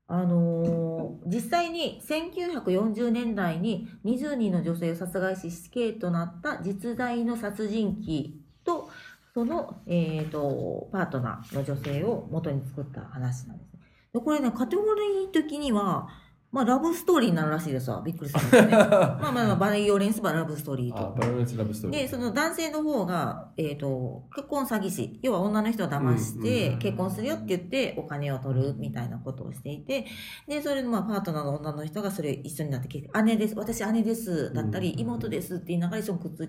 [0.08, 0.96] あのー
[1.26, 8.88] 実際に1940年代に20人の女性を殺害し死刑となった実在の殺人鬼と
[9.34, 13.80] その、えー、とパートナーの女性を元に作った話なんですね。
[14.14, 16.08] これねカテゴリー的には、
[16.56, 18.00] まあ、ラブストーリーになるらしいですわ。
[18.02, 18.72] びっくりしたんですね。
[18.72, 22.00] まあまあまあバイオレンスバラブストーリーあと。、バイオレンスラブストーリー。
[22.00, 25.20] でその男性の方が、えー、と結婚詐欺師。
[25.20, 30.06] 要は女の人を騙しうんて結婚するよって言ってお金を取るみたいなことをしていて
[30.48, 33.54] でそれでまあパートナーの女の人がそれ一緒になって姉です。
[33.54, 34.54] 私姉です。
[34.54, 35.56] だったりうん妹です。
[35.56, 36.48] って言いながら一緒にくっつい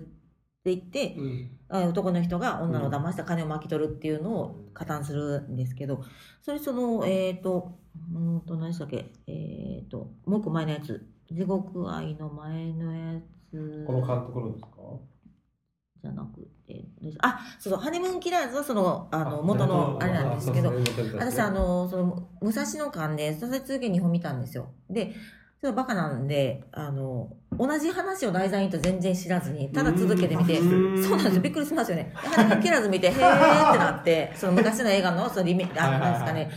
[0.64, 1.50] ていってうん。
[1.68, 6.02] あ男の人が女を騙して金を巻き取るっていうのを加担するんですけど
[6.40, 7.78] それそのえっ、と
[8.14, 9.10] うーんと何でしたっけ？
[9.26, 11.06] えっ、ともう一個前のやつ。
[11.30, 13.20] 地獄愛の前のや
[13.50, 13.84] つ。
[13.86, 14.68] この監督のですか？
[16.00, 16.84] じゃなくて、
[17.22, 20.70] あ、そうそう、ハネムーンキラーズはその、あの、あ元のあれなんですけど
[21.18, 24.68] 私、あの、その、武蔵野間で、立て続けに本見たんですよ。
[24.88, 25.06] で、
[25.60, 32.12] ちょっとバカなんで、あの、同じ話を題材にと全然知らずに、ただ続けてみて、うそうなんですよ、びっくりしますよね。
[32.22, 36.48] でハネムーンキラーズ見て、へーってなって、その昔の映画の、そのリミ、あの、なんですかね、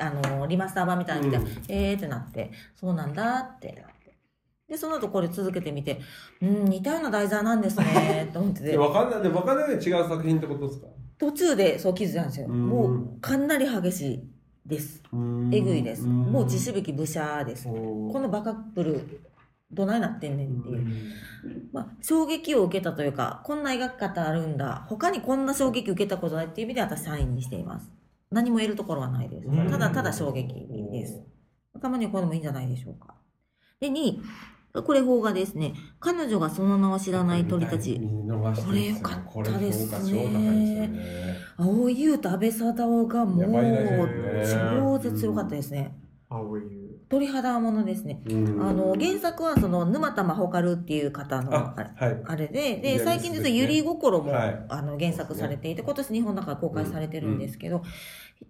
[0.00, 4.16] あの、リマスター版みたいなの見て、へーってなって、そうなんだってなって。
[4.68, 6.00] で、その後これ続けてみて、
[6.40, 8.76] うん、似たような題材なんですね、と思ってて。
[8.78, 10.86] わかんない、でわかんないで違う作品ってことですか？
[11.18, 12.46] 途中でそう気づいたんですよ。
[12.48, 14.22] うんもうかなり激しい
[14.66, 15.02] です。
[15.52, 16.06] えぐいです。
[16.06, 17.64] もう地しぶきぶしゃーです。
[17.66, 19.20] このバカップル、
[19.70, 20.86] どないなってんねんっていう。
[21.72, 24.86] まあ、衝撃を受けたというか、こんな描き方あるんだ。
[24.88, 27.90] 他にこんな衝撃受けたことないっていう意味で私3位にしています。
[28.30, 29.48] 何も得るところはないです。
[29.48, 30.54] うんただただ衝撃
[30.92, 31.20] です。
[31.80, 33.14] たまにはこれもいいんじゃないでしょうか。
[33.80, 34.20] で、2位。
[34.72, 35.74] これ邦画ですね。
[35.98, 37.98] 彼女がその名を知らない鳥たち。
[37.98, 40.94] これ良かったですね。
[41.56, 43.50] 青井優と安倍貞夫がもう
[44.46, 45.98] 超絶良かったですね。
[46.28, 48.22] 青い優鳥肌ものですね。
[48.24, 48.62] うん。
[48.62, 52.22] あの原作はその沼田真帆カルっていう方のああれ、はい。
[52.24, 53.50] あれでで最近ですね。
[53.50, 54.64] 実はゆり心も、はい。
[54.68, 57.82] あの原作されていて今年日本だから公開されてるんですけど、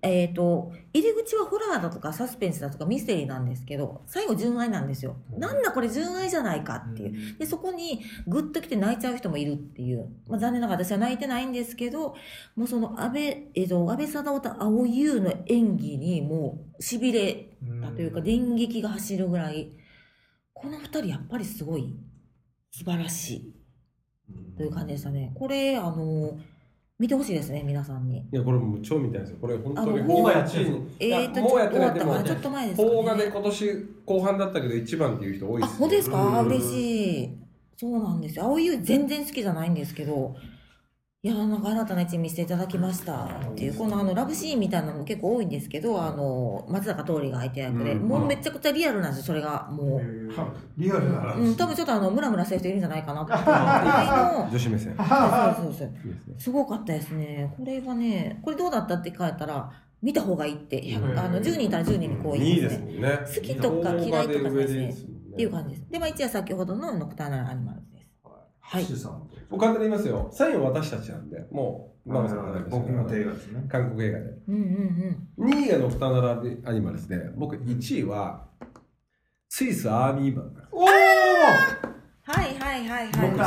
[0.02, 5.16] えっ、と入り口はホラーだとかサスペンスだとかミステリーなんですけど最後純愛なんですよ。
[5.36, 7.38] なんだこれ純愛じゃないかっていう。
[7.38, 12.14] でそこにグッと来て泣いちゃう人もいるっていう、まあ、残念ながら私は泣いてないんですけど
[12.56, 19.72] もうその安倍,、えっと安倍貞夫と青井優の演技にもうしびれたというか電撃が走るぐらい
[20.54, 21.94] この二人やっぱりすごい
[22.70, 23.54] 素晴らしい
[24.56, 25.32] という感じでしたね。
[25.34, 26.38] これあの
[27.00, 28.18] 見てほしいですね皆さんに。
[28.18, 29.38] いや、これもう超見たいですよ。
[29.40, 30.86] これ本当にあの邦画今やってる1位に。
[31.00, 37.30] えいやーともうやってないでもちょっと前です邦画で今年後半だったけど一番っていう人多いあですよ本当ですか、うん嬉しい。
[37.78, 38.44] そうなんですよ。
[38.44, 40.36] 青い優全然好きじゃないんですけど、
[41.22, 49.68] いやーなんか新たな一面見せていただきましたっていう、このあのラブシーンみたいなのも結構多いんですけど、あの、松坂桃李が相手役で、うんもうめちゃくちゃリアルなんですよ、それが。
[49.70, 50.00] もう。
[50.78, 54.96] リアルなうん、多分ちょっとあの、ムラムラしてる人いるんじゃないかなっていの女子目線。
[54.96, 55.90] そうそうそう。
[56.38, 57.52] すごかったですね。
[57.54, 62.86] これはね、これどうだったって聞かれたら、見た方がいいって、うんあの、10人いたら10人にこういい言いますね。
[62.86, 63.18] ですもんね。
[63.34, 65.90] 好きとか嫌いとかですねっていう感じです。
[65.90, 67.82] で、まあ、一夜先ほどのノクターナルアニマル。
[68.70, 68.86] はい。
[68.86, 70.28] 橋さんもう簡単に言いますよ。
[70.32, 72.12] サインは私たちなんで、もう、
[72.70, 73.66] 僕の映画ですね。
[73.68, 74.24] 韓国映画で。
[74.46, 75.50] うんうんうん。
[75.50, 78.46] 2位がノクターナルアニマルズで、僕1位は、
[79.48, 80.52] スイスアーミーマン。
[80.70, 83.38] おおはいはいはいはいはい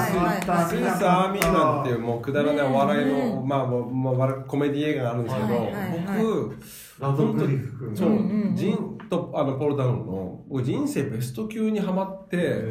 [0.45, 0.99] はいスイはい。
[0.99, 6.57] スアーミーマンっていうもうくだらないお笑いの、うんまあ、まあコメディ映画があるんですけど、はいはいはい僕、
[6.99, 7.95] ラドクリフ君。
[7.95, 8.09] そう、
[8.55, 12.65] ジンとあのポール・ダウンの僕人生ベスト級にハマって、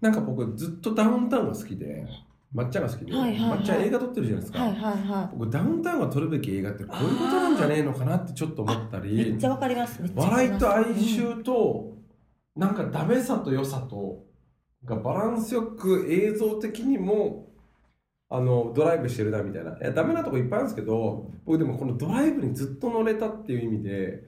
[0.00, 2.06] なんか僕ずっとダウンタウンが好きで
[2.54, 3.58] 抹茶が好きで、はいはいはい。
[3.60, 10.00] 抹茶映画撮ってるじゃないですか、はいはいは僕ダウンタウンが撮るべき映画ってこういうことなんじゃねえのかなってちょっと思ったりっちゃわかります。
[10.00, 10.64] めっちゃわかります。
[10.64, 11.96] 笑いと哀愁と、
[12.56, 12.74] なん。
[12.74, 14.24] かダメさと良さと
[14.84, 17.48] がバランスよく映像的にも
[18.30, 20.66] あのドライブしてるなみたいないやダメなとこいっぱいあるん。
[20.66, 24.22] ですけど僕でもこのドライブにずっと乗れたっていう意味で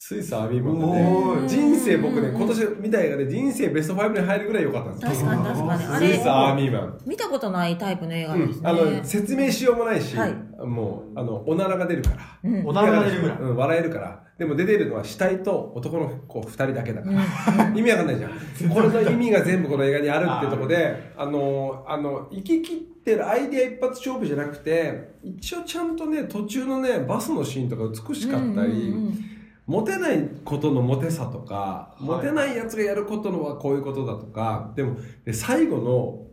[0.00, 5.24] スイスアーミーマンねー人生僕ね今年見た映画で人生ベスト5に入るぐらい良かったんです。
[5.24, 5.84] よ確かに確かに。
[5.84, 9.00] あスイスアミーマン見たことないタイプの映画ですうん、あのね。
[9.02, 10.32] 説明しようもないし、はい。
[10.64, 12.16] もうあのおならが出るから。
[12.44, 12.66] うん。
[12.68, 13.38] おならが出るぐらい。
[13.38, 14.24] うん、笑えるから。
[14.38, 17.16] でも出てるのは死体と男の子2人だけだかうん。
[17.16, 18.70] ら、 意味わかんないじゃん。
[18.70, 29.37] これの意味が全部この映画にあるっていうところであのあの行き切ってるアイデア一発勝負じゃなくて一応ちゃんとね途中のねバスのシーンとか美しかったり、うんうんうん
[29.68, 32.02] モテないことのモテさとか、い。
[32.02, 36.24] モテないやつがやることのはこういうことだとかでもで最後の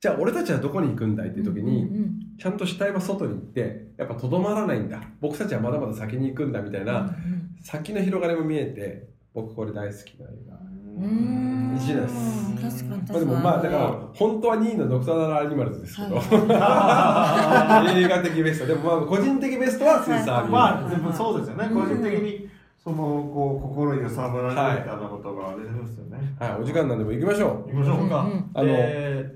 [0.00, 5.02] じゃあ俺たちはどこに行くんだいっていう時に、うんうんちゃんと死体は外に行ってやっぱとどまらないんだ。
[5.20, 7.14] 僕たちはまだまだ先に行くんだみたいな、
[7.62, 10.56] 先の広がりも見えて僕これ大好きな映画。
[10.56, 11.76] うんうん。
[11.76, 12.54] 一位です。
[12.54, 13.12] 確かに確かに。
[13.12, 18.66] まあでもまあだから本当は2位のドクター・ナラ・アニマルズですけど、は 映画的ベスト。
[18.66, 20.50] でもまあ個人的ベストはスイス・アーミー。
[20.50, 21.68] マンまあ、でもそうですよね。
[21.70, 22.49] うん個人的に、
[22.82, 26.34] その、こう、心揺さぶられたいなことが出てますよね。
[26.38, 26.60] はい。
[26.62, 28.20] お時間なんでもう行きましょ行きましょうか。
[28.22, 28.50] うんうん。
[28.54, 28.72] あので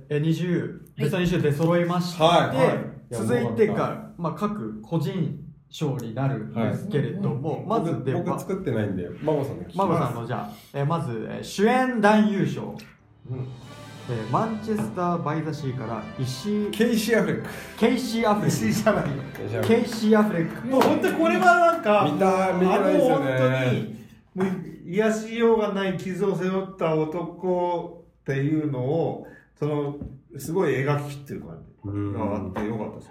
[0.08, 2.56] え20ベスト20出揃いまして、はい。
[2.56, 2.78] はい。
[3.10, 5.38] 続いてが、まあ、各個人
[5.68, 10.12] 賞になるんですけれども、うまずでは僕僕作ってないんで孫さんの聞きマゴます。
[10.14, 12.74] さんのじゃあ、えーまず、えー主演男優賞、
[13.30, 13.46] うん
[14.06, 17.48] えーマンチェスター・バイ・ザ・シーから石井ケイシー・アフレック。
[17.78, 19.04] ケイシー・アフレッ石井じゃない。
[19.62, 20.66] クケイシー・アフレック。
[20.66, 23.32] もう本当にこれはなんか、見た見てないですよね。
[23.32, 23.96] あの本当に、
[24.34, 29.26] もう癒しようがない傷を背負った男っていうのを、
[29.58, 29.96] その、
[30.36, 33.10] すごい描ききってる感じがあってよかったです。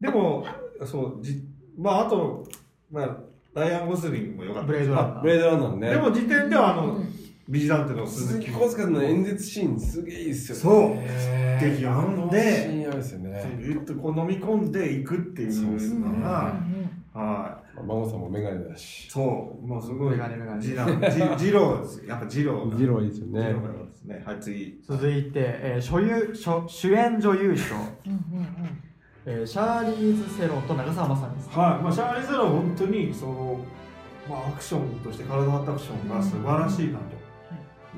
[0.00, 0.46] でも、
[0.84, 1.42] そう、じ
[1.78, 2.44] まあ、あと、
[2.90, 3.16] まあ、
[3.54, 5.22] ライアン・ゴズリングもよかったブレードランナー。
[5.22, 5.90] ブレードランナーね。
[5.90, 7.08] でも次点では、あのうん、
[7.48, 16.60] ビジランテの鈴木浩介の演説シーンすげえいいっすよそうね素敵あのなんでシーンあるですよねぐっとこう飲み込んでいくっていうのが、は
[17.14, 18.78] まあ孫さんもメガネだい。
[18.78, 20.10] しそう、もうすごい。
[20.12, 22.06] メガネメガネジラジジローです。
[22.06, 22.76] やっぱジローが。
[22.76, 24.22] ジローいいですよねジローがですね。
[24.24, 24.80] はい、次。
[24.86, 28.82] 続いて、えー所有所主演女優賞、うんうん
[29.26, 33.60] えーシャーリーズ・セロンと長澤まさみですはい、まあ、シャーリーズ・ゼロは本当に、その、
[34.28, 37.15] まあ、アクションとして体張ったアクションが素晴らしいなと。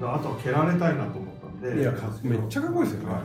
[0.07, 1.81] あとは蹴られたいなと思ったんで。
[1.81, 1.93] いや
[2.23, 3.13] めっちゃかっこいいですよね。
[3.15, 3.23] はい。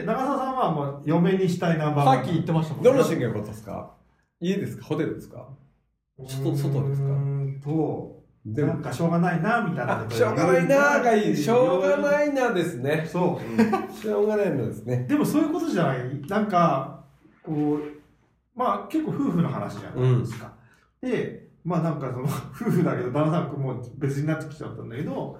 [0.00, 2.90] で、長澤さんは、まあ、嫁にしたいナンバーさっき言ってましたもんね。
[2.90, 3.90] どのシーンが良かったですか？
[4.40, 4.84] 家ですか？
[4.84, 5.48] ホテルですか？
[6.18, 9.96] 外外ですかうーんと、でもなんかしょうがないな、みたいな。
[9.96, 11.36] ことしょうがないなーがいい。
[11.36, 12.02] しょうがい。
[12.02, 13.06] ないなですね。
[13.10, 13.92] そう。
[13.92, 15.06] しょうがないのですね。
[15.08, 16.20] でもそういうことじゃない？
[16.28, 17.04] なんか
[17.42, 17.80] こう
[18.58, 20.52] まあ結構夫婦の話じゃないですか、
[21.00, 25.38] でまあなんかその 夫婦だけど旦那さんもう別になってきちゃったんだけど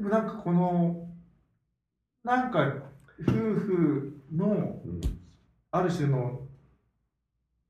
[0.00, 1.06] でもなんかこの
[2.24, 2.72] なんか
[3.22, 4.80] 夫婦の
[5.70, 6.40] ある種の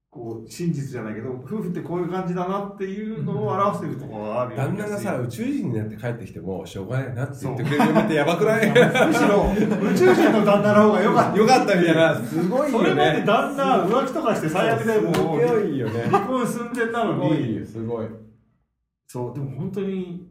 [0.08, 8.68] こう真実じゃないけど夫婦ってこういう感じだなっていうのを表してるところがあるよう旦那がさ宇宙人になって帰ってきてもしょうがないなって言ってくれる嫁ってやばくない？
[8.70, 8.74] む
[9.12, 9.52] しろ
[9.90, 11.38] 宇宙人の旦那の方が良かった。
[11.38, 12.14] よかったみたいな。
[12.16, 12.78] すごいよね。
[12.78, 15.10] それまで旦那浮気とかして最悪でも。
[15.10, 16.02] うすごいよね。
[16.02, 17.56] 離婚寸前なのに。
[17.56, 18.06] よすごい。
[19.08, 20.28] そうでも本当に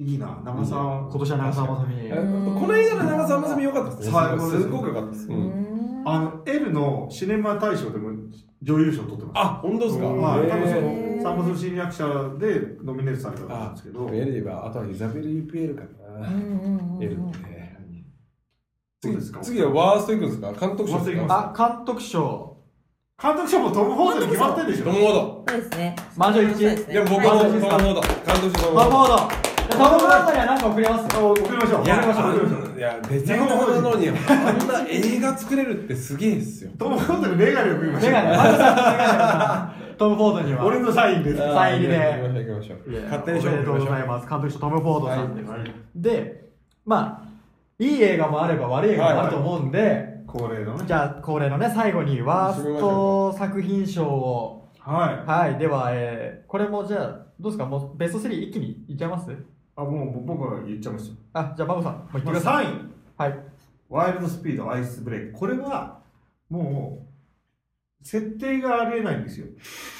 [0.00, 0.40] いいな。
[0.44, 1.96] 長澤今年は長澤まさみ。
[1.98, 4.12] えこの映画の長澤まさみ良かったですね。
[4.12, 4.62] 最高です。
[4.62, 5.28] すごく良かったです、
[6.04, 8.10] あの L のシネマ大賞でも
[8.62, 9.32] 女優賞取ってます。
[9.34, 10.06] あ本当ですか？
[10.06, 12.06] はい、多分そへのサンボス新役者
[12.38, 14.06] でノミネートされたと思うんですけど。
[14.06, 15.82] ーエルで言えばあとはイザベル・ユピエルか
[16.20, 17.38] な、うんうんうんエルって
[19.00, 19.40] 次そうですか。
[19.40, 20.52] 次はワーストいくんですか？
[20.52, 20.94] 監督賞。
[20.94, 21.62] ワーストいきですかます。
[21.62, 22.56] あ監督賞。
[23.20, 24.84] 監督賞もトム・ホーズに決まってるでしょ。
[24.84, 25.44] トム・ホード。
[25.48, 25.96] そうですね。
[26.16, 26.92] 魔女一そうですね。
[26.92, 27.38] いや僕もはい。
[27.40, 28.00] トム・ホード。
[28.00, 28.02] 監
[28.40, 29.08] 督賞トム・トム・ホホー
[29.42, 31.16] ドトム・ホードあたりは何か送れます？
[31.16, 31.84] あ送りましょう。
[31.84, 31.96] いや、
[32.76, 36.70] いや、別のなのに、あんな映画作れるってすげえっすよ。
[36.78, 38.12] トム・ホーズにメガネを送りましょう。
[38.12, 41.38] メガネトム・フォードには俺のサインです。
[41.38, 41.96] サイン入りで。
[41.98, 42.92] 行きましょう行きましょう。
[42.92, 44.28] いや勝手におめでとうございすます。
[44.28, 45.74] 監督賞トム・フォードさんです、はい。
[45.94, 46.50] で
[46.84, 47.28] まあ
[47.78, 50.84] いい映画もあれば悪い映画もあると思うんで、恒例のね。
[50.86, 54.68] じゃあ恒例のね最後にワースト作品賞を。
[54.80, 55.30] はい。
[55.30, 55.58] はい。
[55.58, 57.66] では、えーこれもじゃあどうですか？
[57.66, 59.30] もうベスト3一気にいっちゃいます？
[59.78, 61.14] あ、もう僕は言っちゃいますよ。
[61.32, 62.90] あじゃあ孫さんもう言ってくまあださい、3位。
[63.16, 63.48] はい
[63.88, 65.32] ワイルドスピード、アイスブレイク。
[65.32, 66.00] これは、
[66.50, 67.06] も
[68.02, 69.46] う、設定がありえないんですよ。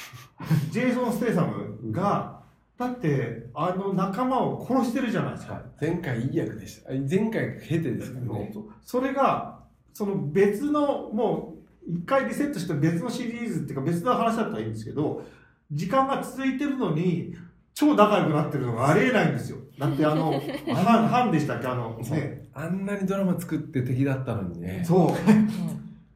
[0.71, 2.39] ジェイソン・ステイサムが、
[2.77, 5.61] だって、あの仲間を殺してるじゃないですか。
[5.81, 8.53] 前回いい役でしたあ前回経てですよね
[8.83, 9.59] それが、
[9.93, 11.55] その別の、も
[11.87, 15.23] う、一回リセットして別のシリーズっていうか別の話だったらいいんですけど、
[15.71, 17.35] 時間が続いてるのに、
[17.79, 19.57] 超仲良くなってるのがありえないんですよ。
[19.77, 20.33] だってあの、
[20.75, 21.67] ハン、ハンでしたっけ？
[21.67, 22.49] あの、ね。
[22.53, 24.83] あんなにドラマ作って敵だったのにね。
[24.85, 25.31] そう。
[25.31, 25.49] うん。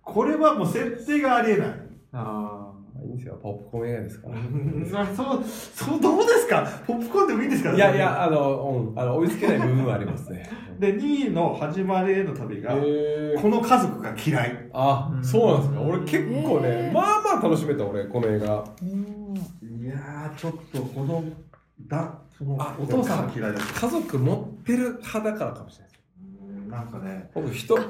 [0.01, 1.67] これはもう設定がありえない。
[2.11, 2.69] あ
[3.01, 3.39] いいんですよ。
[3.41, 4.27] ポップコーン映画ですか
[4.99, 5.05] ら。
[5.15, 6.67] そう、そう、どうですか？
[6.85, 10.49] ポップコーンでもいいんですかいやいやあの,、うん、あの追いつけない部分はありますね。
[10.79, 12.71] で、2位の始まりへの旅が、
[13.41, 14.69] この家族が嫌い。
[14.73, 15.81] あうんそうなんですか？
[15.81, 17.03] 俺結構ね、まあ
[17.35, 18.65] まあ楽しめた俺この映画。
[18.81, 19.33] うん。
[19.81, 21.23] いやー、ちょっとこの、
[21.81, 23.59] だ、そのあお父さんが嫌いだ。
[23.59, 25.93] 家族持ってる派だからかもしれない。
[26.69, 27.83] なんかね、僕人ね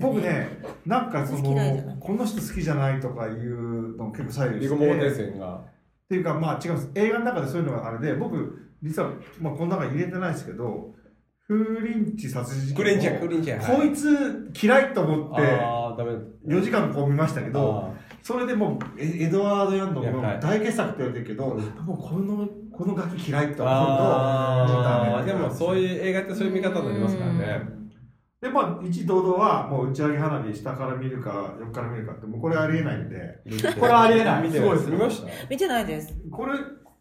[0.00, 0.48] 僕ね、
[0.84, 4.60] なんかそのこの人好きじゃないとかいうの結構左右して。
[4.60, 5.56] リゴモーテー線が。
[5.56, 5.60] っ
[6.08, 6.90] ていうか、まあ違うんです。
[6.94, 9.10] 映画の中でそういうのがあれで、僕、実は、
[9.40, 10.94] まあこの中に入れてないですけど、
[11.46, 16.12] 風林地殺人事件をクリンチャークリンチャーこいつ嫌いと思って、ああダメ
[16.46, 20.02] 4時間こう見ましたけど、あそれでもうエエドワード・ヤンの
[20.40, 21.86] 大傑作って言われてるけど、うん。
[21.86, 22.46] もうこの
[22.78, 23.92] このガキ嫌いって思うと、
[24.68, 24.72] で
[25.10, 27.68] もうダメもそういう映画ってそういう見方になりますからね。
[28.40, 33.42] で、まあ、一堂々はもう打ち上げ花火下から見るか横から見るかって、もうこれありえないんで、
[33.80, 34.42] これはありえない。
[34.44, 34.90] 見てすごいです。
[34.90, 36.14] 見ました見てないです。
[36.30, 36.52] これ、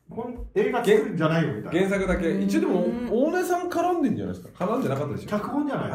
[0.09, 1.79] この映画作るんじゃないよみたいな。
[1.79, 2.27] 原作だけ。
[2.29, 2.41] うん。
[2.41, 4.65] 一応でも大根さん絡んでんじゃないですか？
[4.65, 5.29] 絡んでなかったでしょ？
[5.29, 5.91] 脚本じゃない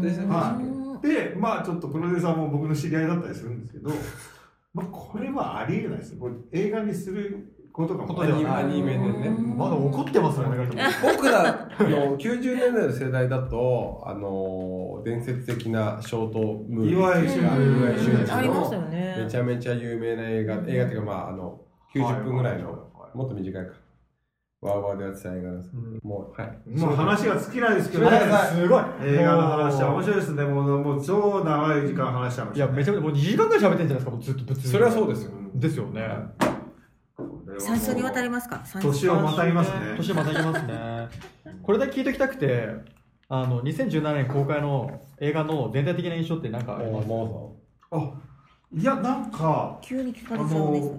[0.00, 0.64] ですかあね。
[0.64, 3.90] そうでまあちょっとプロデューサーも僕の知り合いだったりするんですけど、
[4.72, 6.16] まあこれはありえないです。
[6.16, 8.64] これ映画にすることがことではない。
[8.64, 9.28] アニメでね。
[9.54, 10.56] まだ怒ってますよね
[11.02, 16.98] 僕らの90年代の世代だとあの伝説的なショートムービー。
[16.98, 19.16] 岩井俊うん岩井俊一ありましたのよね。
[19.24, 21.60] めちゃめちゃ有名な映画映画っていうかまああの
[21.94, 23.72] 90分ぐらいのもっと短いか。
[24.62, 25.74] ワーワーでやってた映画なんです。
[26.02, 26.78] もうはい。
[26.80, 28.20] もう話が尽きないですけどね。
[28.52, 28.66] す。
[28.66, 28.82] ごい。
[29.02, 30.44] 映画の話は面白いですね。
[30.44, 34.44] もうもう超長い時間話しちゃいました、いやめちゃめちゃもう2時間ぐらい喋ってんじゃないですかもうずっと。
[34.44, 35.30] ぶつそれはそうですよ。
[35.54, 36.02] ですよね
[37.60, 38.62] 三週にわたりますか？
[38.80, 39.94] 年をまたぎますね。
[39.98, 41.08] 年またぎますね。
[41.62, 42.68] これだけ聞いておきたくて
[43.28, 47.08] あの2017年公開の映画の全体的な印象って何かあります？
[47.08, 47.56] も
[47.90, 48.12] あ、
[48.72, 50.88] いや、なんか、急に聞かあれちゃうんです。
[50.88, 50.98] の、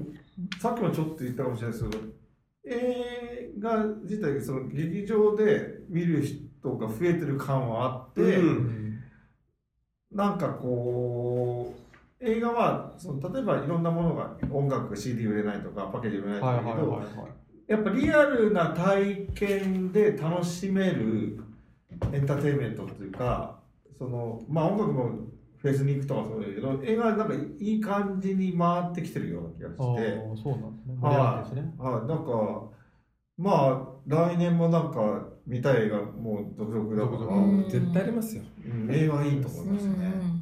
[0.60, 2.04] さっきもちょっと言ったかもしれないですけど、
[2.70, 9.00] 映画自体、その劇場で見る人が増えてる感はあって、うん。
[10.12, 11.87] なんかこう、
[12.20, 17.28] 映画はその例えばいろんなものが音楽 CD 売れないとかパッケージ売れないとはいかだけど、はいはいはい。
[17.68, 21.40] やっぱリアルな体験で楽しめる
[22.12, 23.60] エンターテインメントっていうか
[23.98, 25.12] そのまあ音楽も
[25.58, 29.84] フェスに行くとかそうだけど映画なんかいい感じに回ってきてるような気があして。
[29.84, 31.74] ーそうなんですね。
[31.78, 32.64] はい、はい、なんか
[33.38, 38.44] まあ来年もなんか見たい映画もう続々だから、絶対ありますよ。
[38.90, 40.37] 映画いいと思いますね、うん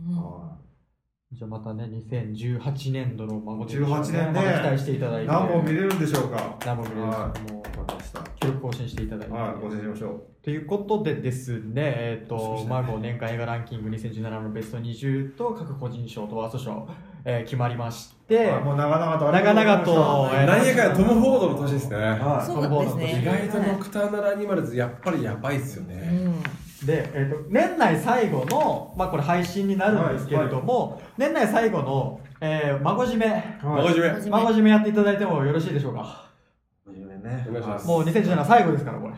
[1.32, 4.32] じゃあまたね2018年度の孫で18年ね。
[4.32, 5.32] また期待していただいい、て。
[5.34, 6.56] 何本見れるんでしょうか？
[6.66, 8.22] 何本見れるはもういわかりました。
[8.22, 16.88] 記録更新していただいて、はい、ご紹介しましょということでですね、えっ、と、そうですねマーゴ年間映画ランキング2017のベスト20と各個人賞とワースト賞、
[17.26, 19.32] えー決まりまして、もう長々と。
[19.32, 21.98] 長々と、何やかんやトム・フォードの年ですね。
[21.98, 22.46] はい。
[22.46, 23.22] そうなんですね。
[23.22, 26.44] 意外とノクターナルアニマルズやっぱりやばいっすようねん
[26.84, 34.30] で、えーと、年内最後の、まあこれ配信になるんですけれども、年内最後の、えー、孫締め、孫締め。
[34.30, 34.70] 孫締め。
[34.72, 36.00] やっていただいてもよろしいでしょうか？
[36.02, 37.46] はじめね。
[37.50, 37.88] お願いします。
[37.88, 39.14] もう2017最後ですから、これ。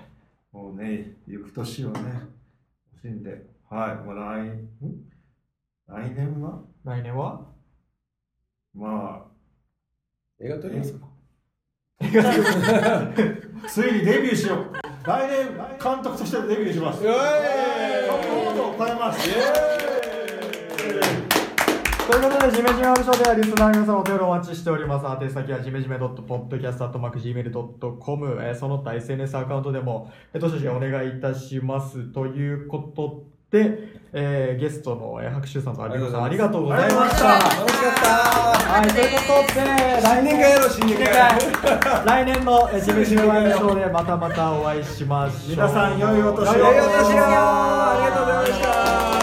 [0.51, 1.99] もうね、行く年をね、
[2.99, 4.59] 惜しんで、はい、もう来、ん？
[5.87, 6.61] 来年は？
[6.83, 7.41] 来年は？
[8.75, 9.25] ま
[10.39, 11.07] 映画撮りますか？
[11.99, 12.05] あ、
[13.67, 14.86] ついにデビューしよう。
[15.07, 15.47] 来年、
[15.81, 17.01] 監督としてデビューします。
[17.01, 17.15] イエーイ
[18.57, 19.23] トを変えます。
[22.05, 25.05] ということで、ジメジメオーディションではリスナーの皆さんお手をお待ちしております。
[25.23, 32.11] 宛先はジメジメ .podcast.gmail.com、えーその他 SNS アカウントでも、えーどしどしお願いいたします。
[32.11, 37.27] ということで、えーゲストのえー白秋さんと有馬さんありがとうございましたた。
[37.59, 38.07] 楽しかった。
[38.67, 39.61] はい、ということで
[40.01, 42.05] 新年会やろう、新年会。
[42.05, 49.16] 来年のえージメジメワイドショーでまたまたお会いしましょう皆さん良いお年を良いお年をありがとうございました。